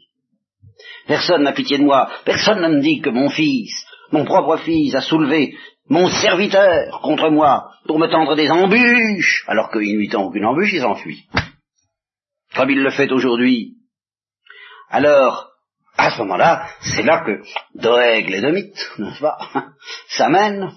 [1.08, 2.10] Personne n'a pitié de moi.
[2.26, 3.72] Personne ne me dit que mon fils,
[4.12, 5.56] mon propre fils, a soulevé
[5.90, 10.46] mon serviteur contre moi pour me tendre des embûches, alors qu'il ne lui tend aucune
[10.46, 11.28] embûche, il s'enfuit.
[12.56, 13.76] Comme il le fait aujourd'hui.
[14.90, 15.50] Alors,
[15.98, 17.42] à ce moment-là, c'est là que
[17.76, 19.38] Doeg l'édomite, n'est-ce pas,
[20.10, 20.72] s'amène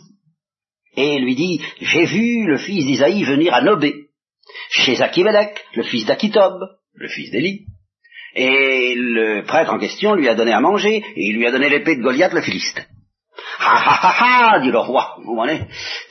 [0.96, 4.08] et lui dit, j'ai vu le fils d'Isaïe venir à Nobé,
[4.70, 6.60] chez Akimelech, le fils d'Akitob,
[6.94, 7.66] le fils d'Élie,
[8.34, 11.68] et le prêtre en question lui a donné à manger, et il lui a donné
[11.68, 12.88] l'épée de Goliath le Philiste.
[13.62, 15.60] Ah ah ah ah, dit le roi, vous voyez,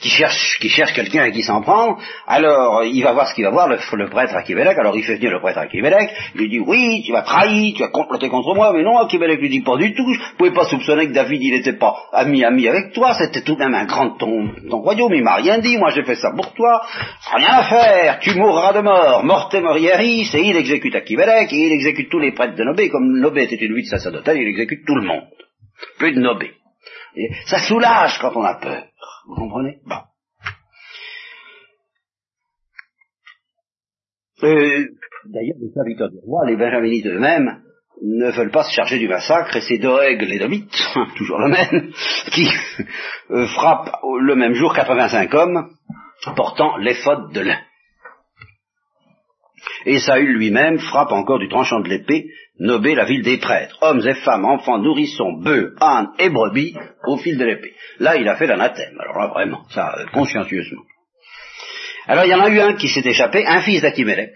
[0.00, 1.98] qui cherche, qui cherche quelqu'un et qui s'en prend.
[2.28, 4.78] Alors, il va voir ce qu'il va voir, le, prêtre Akibelek.
[4.78, 6.10] Alors, il fait venir le prêtre Akibelek.
[6.36, 8.72] Il lui dit, oui, tu as trahi, tu as comploté contre moi.
[8.72, 10.06] Mais non, Akibelek lui dit, pas du tout.
[10.12, 13.14] Je pouvais pas soupçonner que David, il n'était pas ami-ami avec toi.
[13.14, 15.12] C'était tout de même un grand ton, ton royaume.
[15.14, 15.76] Il m'a rien dit.
[15.76, 16.82] Moi, j'ai fait ça pour toi.
[17.34, 18.20] Rien à faire.
[18.20, 19.24] Tu mourras de mort.
[19.24, 20.30] Morte morieris.
[20.34, 21.52] Et il exécute Akibelek.
[21.52, 22.90] Et il exécute tous les prêtres de Nobé.
[22.90, 25.24] Comme Nobé était une de sacerdotale, il exécute tout le monde.
[25.98, 26.59] Plus de Nobé
[27.46, 28.84] ça soulage quand on a peur.
[29.26, 29.78] Vous comprenez?
[29.86, 29.96] Bon.
[34.42, 34.86] Euh,
[35.26, 37.62] d'ailleurs, les serviteurs du roi, les benjaminites eux-mêmes,
[38.02, 40.72] ne veulent pas se charger du massacre, et c'est Doeg l'édomite,
[41.16, 41.92] toujours le même,
[42.32, 42.48] qui
[43.30, 45.70] euh, frappe le même jour 85 hommes
[46.36, 47.58] portant les fautes de l'un.
[49.86, 52.26] Et Saül lui-même frappe encore du tranchant de l'épée
[52.60, 56.76] Nobé, la ville des prêtres, hommes et femmes, enfants, nourrissons, bœufs, ânes et brebis,
[57.06, 57.72] au fil de l'épée.
[57.98, 60.82] Là, il a fait l'anathème, alors là, vraiment, ça, euh, consciencieusement.
[62.06, 64.34] Alors, il y en a eu un qui s'est échappé, un fils d'Achimélec,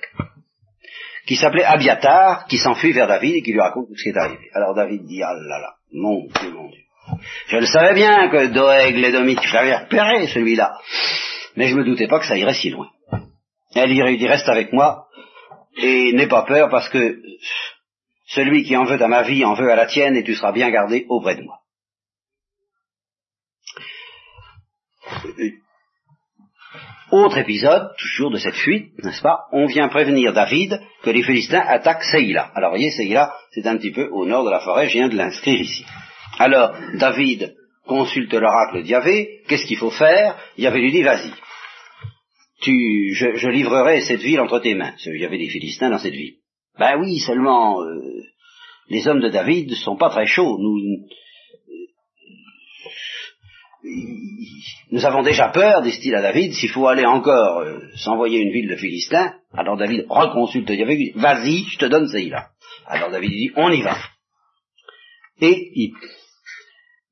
[1.27, 4.49] qui s'appelait Abiatar, qui s'enfuit vers David et qui lui raconte ce qui est arrivé.
[4.55, 6.81] Alors David dit, ah là là, mon Dieu, mon Dieu.
[7.49, 10.79] Je le savais bien que Doeg, l'édomite, je l'avais repéré, celui-là.
[11.57, 12.89] Mais je me doutais pas que ça irait si loin.
[13.75, 15.07] Elle lui dit, reste avec moi,
[15.77, 17.21] et n'aie pas peur parce que
[18.27, 20.53] celui qui en veut à ma vie en veut à la tienne et tu seras
[20.53, 21.59] bien gardé auprès de moi.
[27.11, 29.45] Autre épisode, toujours de cette fuite, n'est-ce pas?
[29.53, 32.51] On vient prévenir David que les Philistins attaquent Seïla.
[32.55, 35.17] Alors, voyez, Seïla, c'est un petit peu au nord de la forêt, je viens de
[35.17, 35.85] l'inscrire ici.
[36.39, 37.55] Alors, David
[37.87, 40.37] consulte l'oracle d'Yavé, qu'est-ce qu'il faut faire?
[40.57, 41.31] Yahvé lui dit, vas-y,
[42.65, 44.95] tu, je, livrerai cette ville entre tes mains.
[45.07, 46.37] Il y avait des Philistins dans cette ville.
[46.79, 48.01] Ben oui, seulement euh,
[48.89, 50.59] les hommes de David ne sont pas très chauds.
[50.59, 51.07] Nous,
[54.91, 58.69] nous avons déjà peur, dit-il à David, s'il faut aller encore euh, s'envoyer une ville
[58.69, 62.49] de Philistins, alors David reconsulte Yahvé, vas-y, je te donne Seïla.
[62.87, 63.97] Alors David dit, on y va.
[65.41, 65.93] Et il,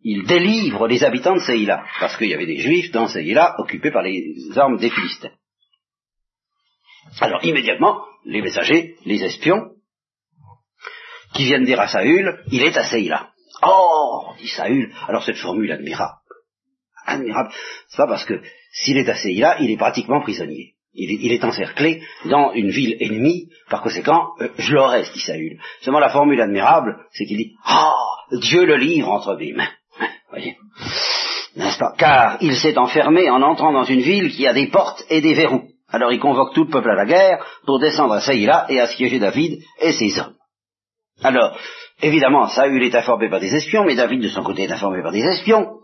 [0.03, 3.91] il délivre les habitants de Seïla, parce qu'il y avait des juifs dans Seïla occupés
[3.91, 5.33] par les armes des Philistins.
[7.21, 9.71] Alors immédiatement, les messagers, les espions,
[11.35, 13.31] qui viennent dire à Saül, il est à Seïla.
[13.63, 16.19] Oh, dit Saül, alors cette formule admirable,
[17.07, 17.51] admirable,
[17.89, 18.41] c'est pas parce que
[18.73, 20.75] s'il est à Seïla, il est pratiquement prisonnier.
[20.95, 25.59] Il est, encerclé dans une ville ennemie, par conséquent, euh, je l'aurais, dit Saül.
[25.81, 29.71] Seulement la formule admirable, c'est qu'il dit, oh, Dieu le livre entre mes mains.
[29.99, 30.59] Hein, voyez
[31.57, 31.95] N'est-ce pas?
[31.97, 35.33] Car il s'est enfermé en entrant dans une ville qui a des portes et des
[35.33, 35.72] verrous.
[35.93, 39.19] Alors il convoque tout le peuple à la guerre pour descendre à Saïla et assiéger
[39.19, 40.35] David et ses hommes.
[41.23, 41.57] Alors,
[42.01, 45.13] évidemment, Saül est informé par des espions, mais David de son côté est informé par
[45.13, 45.79] des espions.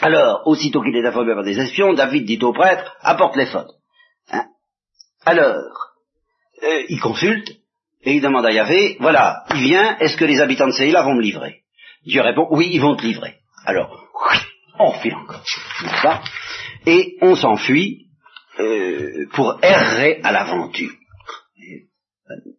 [0.00, 3.72] Alors, aussitôt qu'il est informé par des espions, David dit au prêtre, apporte les fautes.
[4.30, 4.46] Hein?
[5.24, 5.56] Alors,
[6.62, 7.50] euh, il consulte,
[8.02, 11.14] et il demande à Yahvé, voilà, il vient, est-ce que les habitants de Saïla vont
[11.14, 11.62] me livrer?
[12.04, 13.36] Dieu répond, oui, ils vont te livrer.
[13.64, 14.06] Alors,
[14.78, 15.42] on file encore,
[16.86, 18.05] Et on s'enfuit
[18.58, 20.92] euh, pour errer à l'aventure.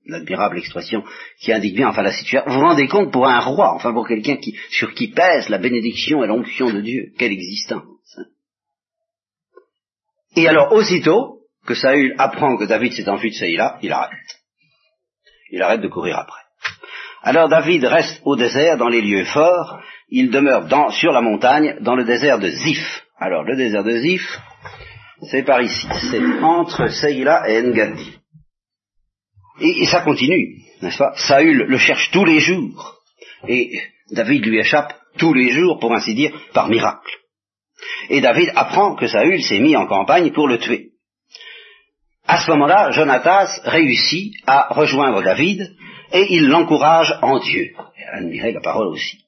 [0.05, 1.03] L'admirable expression
[1.39, 2.49] qui indique bien, enfin la situation.
[2.49, 5.57] Vous vous rendez compte pour un roi, enfin pour quelqu'un qui, sur qui pèse la
[5.57, 8.17] bénédiction et l'onction de Dieu, quelle existence.
[8.17, 8.25] Hein.
[10.37, 14.17] Et alors aussitôt que Saül apprend que David s'est enfui de Saïla, il arrête.
[15.51, 16.41] Il arrête de courir après.
[17.23, 21.77] Alors David reste au désert, dans les lieux forts, il demeure dans, sur la montagne,
[21.81, 23.03] dans le désert de Ziph.
[23.17, 24.39] Alors le désert de Ziph,
[25.21, 25.87] c'est par ici.
[26.11, 28.17] C'est entre Seïla et Engadi.
[29.59, 31.13] Et, ça continue, n'est-ce pas?
[31.15, 32.95] Saül le cherche tous les jours.
[33.47, 33.79] Et
[34.11, 37.15] David lui échappe tous les jours, pour ainsi dire, par miracle.
[38.09, 40.91] Et David apprend que Saül s'est mis en campagne pour le tuer.
[42.27, 45.75] À ce moment-là, Jonatas réussit à rejoindre David
[46.11, 47.71] et il l'encourage en Dieu.
[48.13, 49.25] Admirez la parole aussi.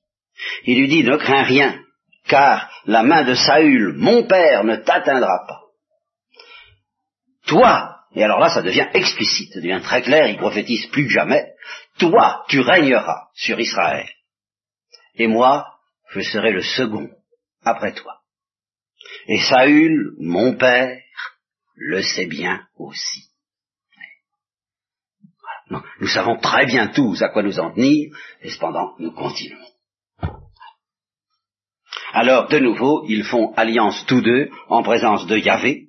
[0.65, 1.79] Il lui dit, ne crains rien,
[2.27, 5.68] car la main de Saül, mon père, ne t'atteindra pas.
[7.50, 11.14] Toi, et alors là ça devient explicite, ça devient très clair, il prophétise plus que
[11.14, 11.52] jamais,
[11.97, 14.08] toi tu régneras sur Israël.
[15.16, 15.66] Et moi,
[16.12, 17.10] je serai le second
[17.64, 18.20] après toi.
[19.28, 20.95] Et Saül, mon père,
[21.76, 23.26] le sait bien aussi.
[26.00, 29.66] nous savons très bien tous à quoi nous en tenir, et cependant nous continuons.
[32.14, 35.88] Alors, de nouveau, ils font alliance tous deux en présence de Yahvé,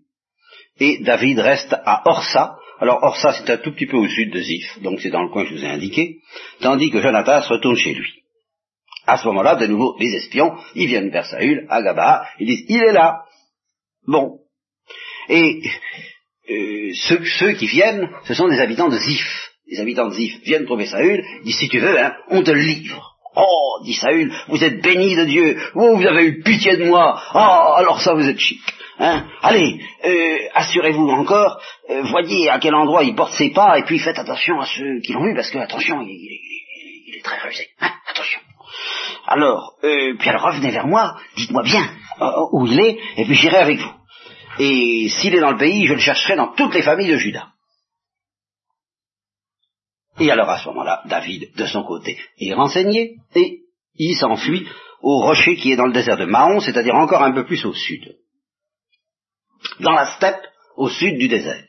[0.81, 2.57] et David reste à Orsa.
[2.81, 5.29] Alors Orsa, c'est un tout petit peu au sud de Ziph, donc c'est dans le
[5.29, 6.17] coin que je vous ai indiqué,
[6.61, 8.11] tandis que Jonathan se retourne chez lui.
[9.07, 12.65] À ce moment-là, de nouveau, les espions, ils viennent vers Saül, à Gaba, ils disent,
[12.69, 13.25] il est là.
[14.07, 14.39] Bon.
[15.29, 15.63] Et
[16.51, 19.51] euh, ceux, qui viennent, ce sont des habitants de Ziph.
[19.67, 23.17] Les habitants de Ziph viennent trouver Saül, disent, si tu veux, hein, on te livre.
[23.37, 27.21] Oh, dit Saül, vous êtes béni de Dieu, oh, vous avez eu pitié de moi,
[27.35, 28.61] oh, alors ça vous êtes chic.
[29.01, 29.27] Hein?
[29.41, 33.99] Allez, euh, assurez-vous encore, euh, voyez à quel endroit il porte ses pas, et puis
[33.99, 37.69] faites attention à ceux qui l'ont vu, parce que, attention, il, est très rusé.
[37.81, 37.93] Hein?
[38.11, 38.41] Attention.
[39.27, 41.89] Alors, euh, puis alors revenez vers moi, dites-moi bien
[42.53, 43.93] où il est, et puis j'irai avec vous.
[44.59, 47.49] Et s'il est dans le pays, je le chercherai dans toutes les familles de Judas.
[50.19, 53.61] Et alors à ce moment-là, David, de son côté, est renseigné, et
[53.95, 54.69] il s'enfuit
[55.01, 57.73] au rocher qui est dans le désert de Mahon, c'est-à-dire encore un peu plus au
[57.73, 58.15] sud
[59.81, 60.41] dans la steppe
[60.77, 61.65] au sud du désert.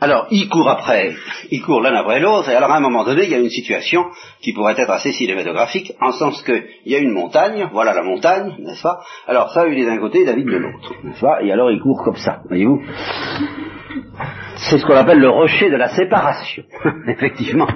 [0.00, 1.14] alors, ils courent après,
[1.50, 3.50] ils courent l'un après l'autre, et alors à un moment donné, il y a une
[3.50, 4.04] situation
[4.40, 8.54] qui pourrait être assez cinématographique, en sens qu'il y a une montagne, voilà la montagne,
[8.60, 9.00] n'est-ce pas?
[9.26, 11.42] Alors Saül est d'un côté, David de l'autre, n'est-ce pas?
[11.42, 12.80] Et alors ils courent comme ça, voyez-vous?
[14.56, 16.64] C'est ce qu'on appelle le rocher de la séparation,
[17.08, 17.68] effectivement.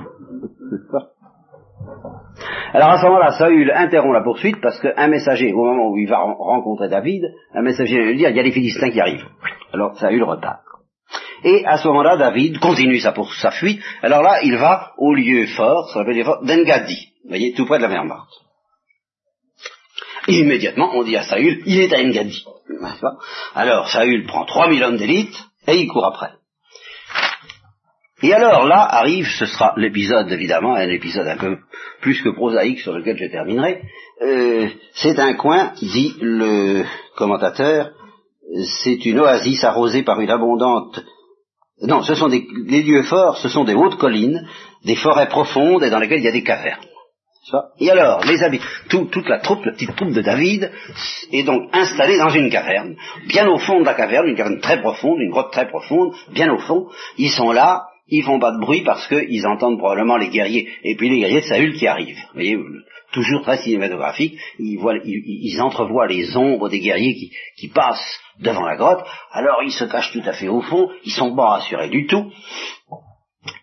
[2.72, 6.08] Alors à ce moment-là, Saül interrompt la poursuite parce qu'un messager, au moment où il
[6.08, 7.22] va rencontrer David,
[7.54, 9.26] un messager vient lui dire, il y a des Philistins qui arrivent.
[9.72, 10.60] Alors Saül repart.
[11.44, 13.82] Et à ce moment-là, David continue sa, sa fuite.
[14.02, 17.08] Alors là, il va au lieu fort, ça s'appelle d'Engadi.
[17.24, 18.30] Vous voyez, tout près de la mer Morte.
[20.28, 22.44] Et immédiatement, on dit à Saül, il est à Engadi.
[23.54, 25.34] Alors, Saül prend 3000 hommes d'élite
[25.66, 26.30] et il court après.
[28.22, 31.58] Et alors là arrive, ce sera l'épisode évidemment, un épisode un peu
[32.00, 33.82] plus que prosaïque sur lequel je terminerai.
[34.22, 36.84] Euh, c'est un coin, dit le
[37.16, 37.90] commentateur,
[38.64, 41.02] c'est une oasis arrosée par une abondante
[41.82, 42.46] non, ce sont des,
[42.82, 44.46] lieux forts, ce sont des hautes collines,
[44.84, 46.84] des forêts profondes et dans lesquelles il y a des cavernes.
[47.80, 50.70] Et alors, les habitants, toute la troupe, la petite troupe de David,
[51.32, 52.94] est donc installée dans une caverne,
[53.26, 56.52] bien au fond de la caverne, une caverne très profonde, une grotte très profonde, bien
[56.52, 56.86] au fond.
[57.18, 60.96] Ils sont là, ils font pas de bruit parce qu'ils entendent probablement les guerriers, et
[60.96, 62.16] puis les guerriers de Saül qui arrivent.
[62.16, 62.58] Vous voyez,
[63.12, 68.66] toujours très cinématographique, ils, voient, ils, entrevoient les ombres des guerriers qui, qui, passent devant
[68.66, 71.90] la grotte, alors ils se cachent tout à fait au fond, ils sont pas rassurés
[71.90, 72.30] du tout,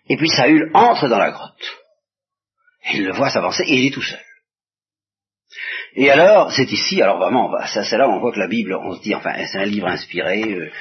[0.07, 1.77] et puis Saül entre dans la grotte.
[2.93, 4.19] Il le voit s'avancer et il est tout seul.
[5.95, 8.47] Et alors, c'est ici, alors vraiment, bah, ça c'est là où on voit que la
[8.47, 10.71] Bible, on se dit, enfin, c'est un livre inspiré, euh,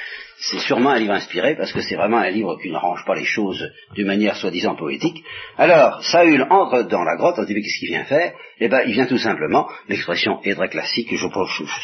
[0.41, 3.15] c'est sûrement un livre inspiré, parce que c'est vraiment un livre qui ne range pas
[3.15, 5.23] les choses d'une manière soi-disant poétique.
[5.57, 8.33] Alors, Saül entre dans la grotte, on se dit, mais qu'est-ce qu'il vient faire?
[8.59, 11.27] Eh bien, il vient tout simplement, l'expression est très classique, je,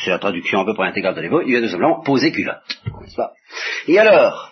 [0.04, 2.80] c'est la traduction à peu près intégrale de l'évo, il vient tout simplement poser culotte,
[3.88, 4.52] Et alors,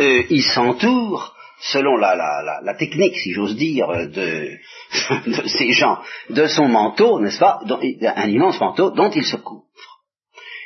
[0.00, 4.50] euh, il s'entoure selon la, la, la, technique, si j'ose dire, de,
[5.26, 5.98] de, ces gens,
[6.28, 7.60] de son manteau, n'est-ce pas,
[8.16, 9.64] un immense manteau dont il se couvre.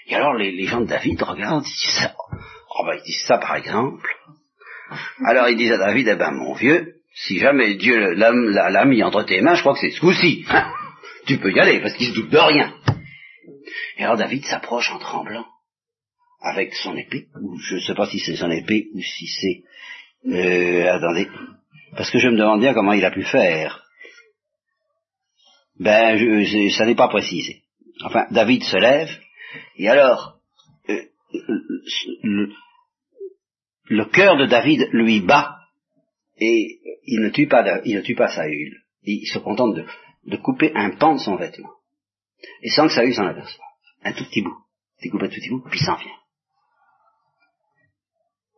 [0.09, 2.15] Et alors les, les gens de David regardent, ils disent ça.
[2.79, 4.09] Oh ben, ils disent ça par exemple.
[5.25, 9.25] Alors ils disent à David, eh ben mon vieux, si jamais Dieu l'a mis entre
[9.25, 10.45] tes mains, je crois que c'est ce coup-ci.
[10.49, 10.73] Hein.
[11.27, 12.75] tu peux y aller, parce qu'il se doute de rien.
[13.97, 15.47] Et alors David s'approche en tremblant,
[16.41, 19.63] avec son épée, ou je ne sais pas si c'est son épée, ou si c'est
[20.33, 21.29] euh, attendez,
[21.97, 23.83] parce que je me demande bien comment il a pu faire.
[25.81, 26.19] Ben,
[26.71, 27.63] ça n'est pas précisé.
[28.05, 29.11] Enfin, David se lève,
[29.77, 30.39] et alors,
[30.89, 31.03] euh,
[32.23, 32.53] le,
[33.89, 35.57] le cœur de David lui bat,
[36.41, 38.77] et il ne tue pas, il ne tue pas Saül.
[39.03, 39.75] Il se contente
[40.25, 41.73] de, couper un pan de son vêtement.
[42.63, 43.67] Et sans que Saül s'en aperçoive.
[44.05, 44.57] Un tout petit bout.
[45.03, 46.13] Il coupe un tout petit bout, puis s'en vient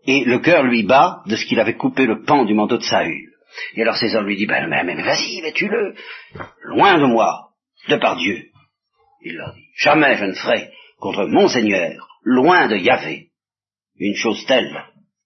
[0.06, 2.82] et le cœur lui bat de ce qu'il avait coupé le pan du manteau de
[2.82, 3.30] Saül.
[3.74, 5.94] Et alors César lui dit, ben, mais, mais vas-y, mais tue-le,
[6.64, 7.50] loin de moi,
[7.88, 8.46] de par Dieu.
[9.22, 13.30] Il leur dit, jamais je ne ferai contre mon Seigneur, loin de Yahvé,
[13.98, 14.84] une chose telle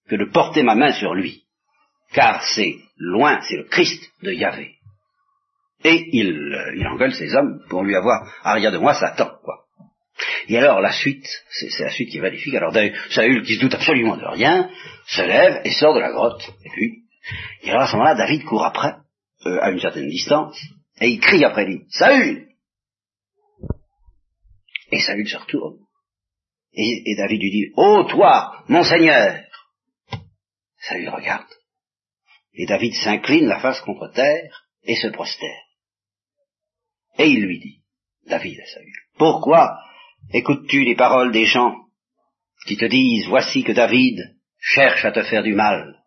[0.09, 1.43] que de porter ma main sur lui,
[2.13, 4.75] car c'est loin, c'est le Christ de Yahvé.
[5.83, 9.65] Et il, euh, il engueule ses hommes pour lui avoir arrière de moi Satan, quoi.
[10.47, 12.53] Et alors la suite, c'est la suite qui est magnifique.
[12.55, 12.73] Alors
[13.09, 14.69] Saül, qui se doute absolument de rien,
[15.07, 16.49] se lève et sort de la grotte.
[16.63, 17.03] Et puis,
[17.63, 18.93] et alors à ce moment-là, David court après,
[19.45, 20.57] euh, à une certaine distance,
[21.01, 22.47] et il crie après lui, Saül
[24.91, 25.77] Et Saül se retourne.
[26.73, 29.44] Et, et David lui dit, Oh toi, mon Seigneur
[30.87, 31.51] Saül regarde.
[32.53, 35.51] Et David s'incline la face contre terre et se prosterne.
[37.17, 37.81] Et il lui dit,
[38.27, 39.77] David à Saül, pourquoi
[40.33, 41.75] Écoutes-tu les paroles des gens
[42.65, 44.19] qui te disent, voici que David
[44.59, 46.01] cherche à te faire du mal.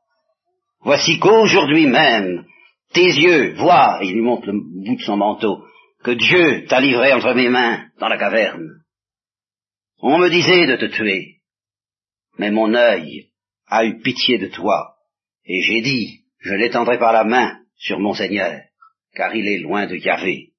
[0.80, 2.46] Voici qu'aujourd'hui même,
[2.92, 5.64] tes yeux voient, il lui montre le bout de son manteau,
[6.02, 8.68] que Dieu t'a livré entre mes mains dans la caverne.
[10.00, 11.42] On me disait de te tuer,
[12.38, 13.27] mais mon œil
[13.68, 14.94] a eu pitié de toi,
[15.44, 18.60] et j'ai dit, je l'étendrai par la main sur mon Seigneur,
[19.14, 20.52] car il est loin de Yahvé.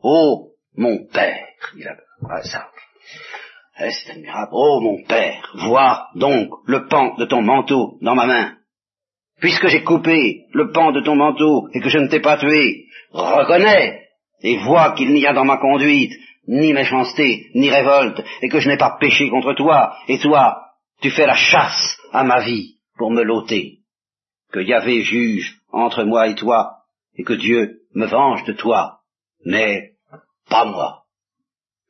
[0.00, 1.46] Ô mon Père,
[1.76, 1.96] il a
[2.28, 2.68] ah, ça.
[3.78, 4.52] C'est admirable?
[4.52, 8.56] Oh mon père, vois donc le pan de ton manteau dans ma main.
[9.38, 12.86] Puisque j'ai coupé le pan de ton manteau et que je ne t'ai pas tué,
[13.12, 14.00] reconnais
[14.42, 16.12] et vois qu'il n'y a dans ma conduite
[16.48, 20.65] ni méchanceté, ni révolte, et que je n'ai pas péché contre toi, et toi,
[21.00, 23.80] tu fais la chasse à ma vie pour me l'ôter.
[24.52, 26.84] Que Yahvé juge entre moi et toi,
[27.14, 29.00] et que Dieu me venge de toi,
[29.44, 29.92] mais
[30.48, 31.06] pas moi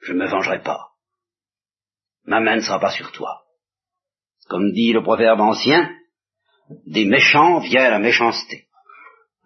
[0.06, 0.90] je ne me vengerai pas.
[2.24, 3.42] Ma main ne sera pas sur toi.
[4.48, 5.90] Comme dit le proverbe ancien,
[6.86, 8.68] des méchants vient la méchanceté.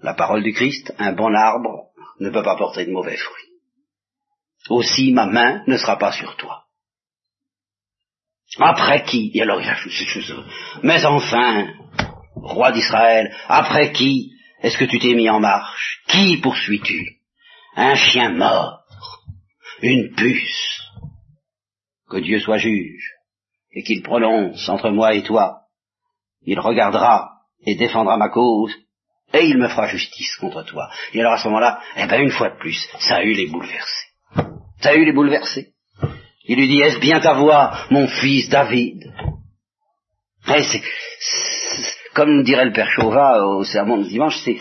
[0.03, 1.91] La parole du Christ, un bon arbre
[2.21, 3.51] ne peut pas porter de mauvais fruits.
[4.69, 6.65] Aussi ma main ne sera pas sur toi.
[8.59, 9.77] Après qui Et alors il a
[10.83, 11.69] Mais enfin,
[12.35, 14.33] roi d'Israël, après qui
[14.63, 16.03] est-ce que tu t'es mis en marche?
[16.09, 17.21] Qui poursuis-tu?
[17.77, 18.83] Un chien mort
[19.81, 20.83] Une puce
[22.11, 23.15] Que Dieu soit juge
[23.73, 25.61] et qu'il prononce entre moi et toi.
[26.43, 27.31] Il regardera
[27.65, 28.75] et défendra ma cause
[29.33, 30.91] et il me fera justice contre toi.
[31.15, 33.47] Et alors à ce moment-là, eh ben une fois de plus, ça a eu les
[33.47, 34.07] bouleversés.
[34.81, 35.70] Ça a eu les bouleversés.
[36.51, 39.15] Il lui dit, est-ce bien ta voix, mon fils David?
[42.13, 44.59] Comme dirait le père Chauvat au sermon de dimanche, c'est,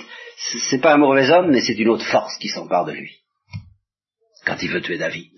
[0.69, 3.15] c'est pas un mauvais homme, mais c'est une autre force qui s'empare de lui.
[4.45, 5.31] Quand il veut tuer David.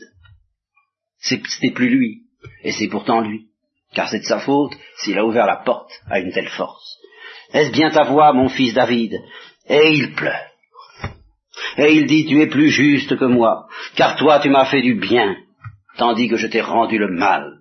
[1.20, 2.24] C'est, n'est plus lui,
[2.64, 3.46] et c'est pourtant lui.
[3.94, 6.98] Car c'est de sa faute s'il a ouvert la porte à une telle force.
[7.54, 9.14] Est-ce bien ta voix, mon fils David?
[9.70, 10.48] Et il pleure.
[11.78, 14.96] Et il dit, tu es plus juste que moi, car toi tu m'as fait du
[14.96, 15.38] bien,
[16.02, 17.60] tandis que je t'ai rendu le mal.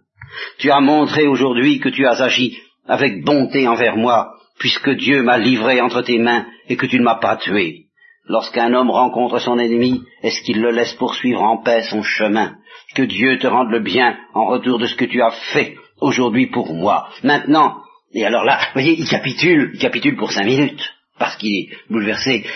[0.59, 5.37] Tu as montré aujourd'hui que tu as agi avec bonté envers moi, puisque Dieu m'a
[5.37, 7.89] livré entre tes mains et que tu ne m'as pas tué.
[8.25, 12.55] Lorsqu'un homme rencontre son ennemi, est-ce qu'il le laisse poursuivre en paix son chemin?
[12.95, 16.47] Que Dieu te rende le bien en retour de ce que tu as fait aujourd'hui
[16.47, 17.11] pour moi.
[17.23, 17.77] Maintenant,
[18.15, 21.69] et alors là, vous voyez, il capitule, il capitule pour cinq minutes, parce qu'il est
[21.91, 22.47] bouleversé,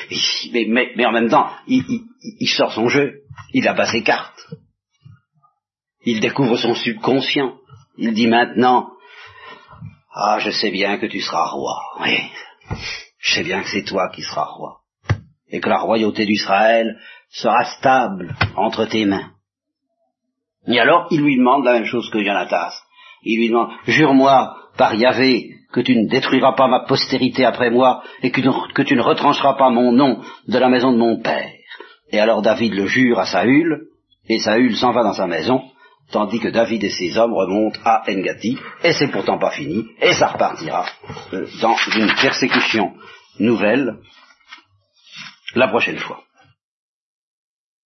[0.72, 3.20] mais, en même temps, il, sort son jeu,
[3.52, 4.40] il a pas ses cartes.
[6.04, 7.54] Il découvre son subconscient.
[7.96, 8.90] Il dit maintenant,
[10.14, 11.76] ah, je sais bien que tu seras roi.
[12.00, 12.18] Oui,
[13.18, 14.80] je sais bien que c'est toi qui seras roi.
[15.48, 16.98] Et que la royauté d'Israël
[17.30, 19.30] sera stable entre tes mains.
[20.66, 22.74] Et alors, il lui demande la même chose que Jonatas.
[23.22, 28.02] Il lui demande, jure-moi par Yahvé que tu ne détruiras pas ma postérité après moi
[28.22, 28.40] et que,
[28.82, 31.50] tu ne retrancheras pas mon nom de la maison de mon père.
[32.10, 33.88] Et alors David le jure à Saül,
[34.28, 35.62] et Saül s'en va dans sa maison,
[36.10, 40.12] tandis que David et ses hommes remontent à Engati, et c'est pourtant pas fini, et
[40.12, 40.86] ça repartira
[41.32, 42.92] euh, dans une persécution
[43.38, 43.96] nouvelle
[45.54, 46.22] la prochaine fois.